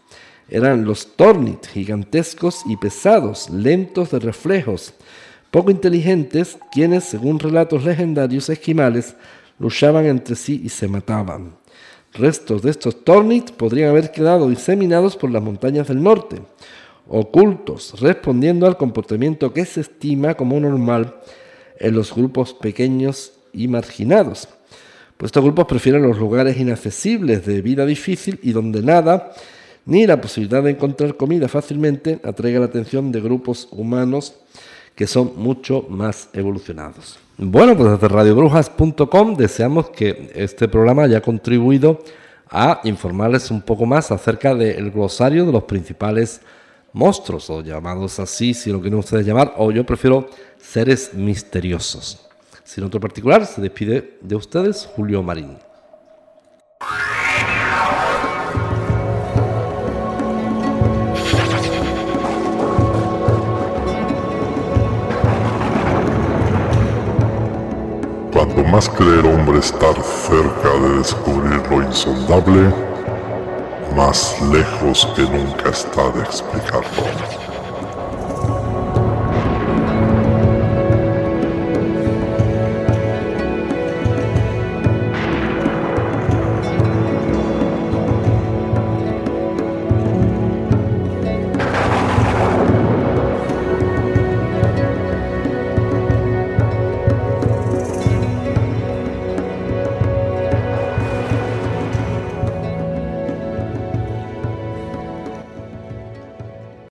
Eran 0.50 0.86
los 0.86 1.16
Tornit, 1.16 1.66
gigantescos 1.68 2.62
y 2.66 2.78
pesados, 2.78 3.50
lentos 3.50 4.12
de 4.12 4.20
reflejos, 4.20 4.94
poco 5.52 5.72
inteligentes, 5.72 6.58
quienes, 6.72 7.04
según 7.04 7.40
relatos 7.40 7.84
legendarios 7.84 8.50
esquimales, 8.50 9.16
luchaban 9.60 10.06
entre 10.06 10.36
sí 10.36 10.62
y 10.64 10.70
se 10.70 10.88
mataban. 10.88 11.56
Restos 12.14 12.62
de 12.62 12.72
estos 12.72 13.04
Tornit 13.04 13.52
podrían 13.52 13.90
haber 13.90 14.12
quedado 14.12 14.50
diseminados 14.50 15.18
por 15.18 15.32
las 15.32 15.44
montañas 15.44 15.88
del 15.88 16.02
norte 16.02 16.42
ocultos, 17.10 18.00
respondiendo 18.00 18.68
al 18.68 18.78
comportamiento 18.78 19.54
que 19.54 19.66
se 19.66 19.82
estima 19.82 20.36
como 20.36 20.60
normal 20.60 21.16
en 21.80 21.96
los 21.96 22.14
grupos 22.14 22.54
pequeños 22.54 23.34
y 23.54 23.68
marginados. 23.68 24.48
Pues 25.18 25.30
estos 25.30 25.44
grupos 25.44 25.66
prefieren 25.66 26.04
los 26.04 26.18
lugares 26.18 26.58
inaccesibles 26.58 27.46
de 27.46 27.62
vida 27.62 27.86
difícil 27.86 28.40
y 28.44 28.52
donde 28.52 28.84
nada, 28.84 29.34
ni 29.88 30.06
la 30.06 30.22
posibilidad 30.22 30.62
de 30.62 30.72
encontrar 30.72 31.16
comida 31.16 31.48
fácilmente, 31.48 32.20
atraiga 32.24 32.60
la 32.60 32.66
atención 32.66 33.12
de 33.12 33.22
grupos 33.22 33.70
humanos 33.72 34.36
que 34.96 35.08
son 35.08 35.34
mucho 35.38 35.86
más 35.90 36.30
evolucionados. 36.34 37.18
Bueno, 37.38 37.78
pues 37.78 37.92
desde 37.92 38.08
radiobrujas.com 38.08 39.36
deseamos 39.36 39.90
que 39.92 40.32
este 40.36 40.68
programa 40.68 41.04
haya 41.04 41.22
contribuido 41.22 42.00
a 42.50 42.82
informarles 42.84 43.50
un 43.50 43.62
poco 43.62 43.86
más 43.86 44.12
acerca 44.12 44.54
del 44.54 44.92
glosario 44.92 45.46
de 45.46 45.52
los 45.52 45.64
principales 45.64 46.42
monstruos, 46.94 47.50
o 47.50 47.62
llamados 47.62 48.20
así, 48.20 48.54
si 48.54 48.72
lo 48.72 48.82
quieren 48.82 49.00
ustedes 49.00 49.26
llamar, 49.26 49.54
o 49.58 49.72
yo 49.72 49.86
prefiero 49.86 50.30
seres 50.58 51.14
misteriosos. 51.14 52.28
Sin 52.64 52.84
otro 52.84 53.00
particular, 53.00 53.46
se 53.46 53.62
despide 53.62 54.18
de 54.20 54.36
ustedes 54.36 54.90
Julio 54.96 55.24
Marín. 55.24 55.58
Cuanto 68.48 68.64
más 68.72 68.90
cree 68.90 69.20
el 69.20 69.26
hombre 69.26 69.60
estar 69.60 69.94
cerca 70.02 70.70
de 70.82 71.00
descubrir 71.00 71.62
lo 71.70 71.84
insondable, 71.84 72.74
más 73.94 74.42
lejos 74.42 75.06
que 75.16 75.24
nunca 75.24 75.70
está 75.70 76.10
de 76.12 76.22
explicarlo. 76.22 77.47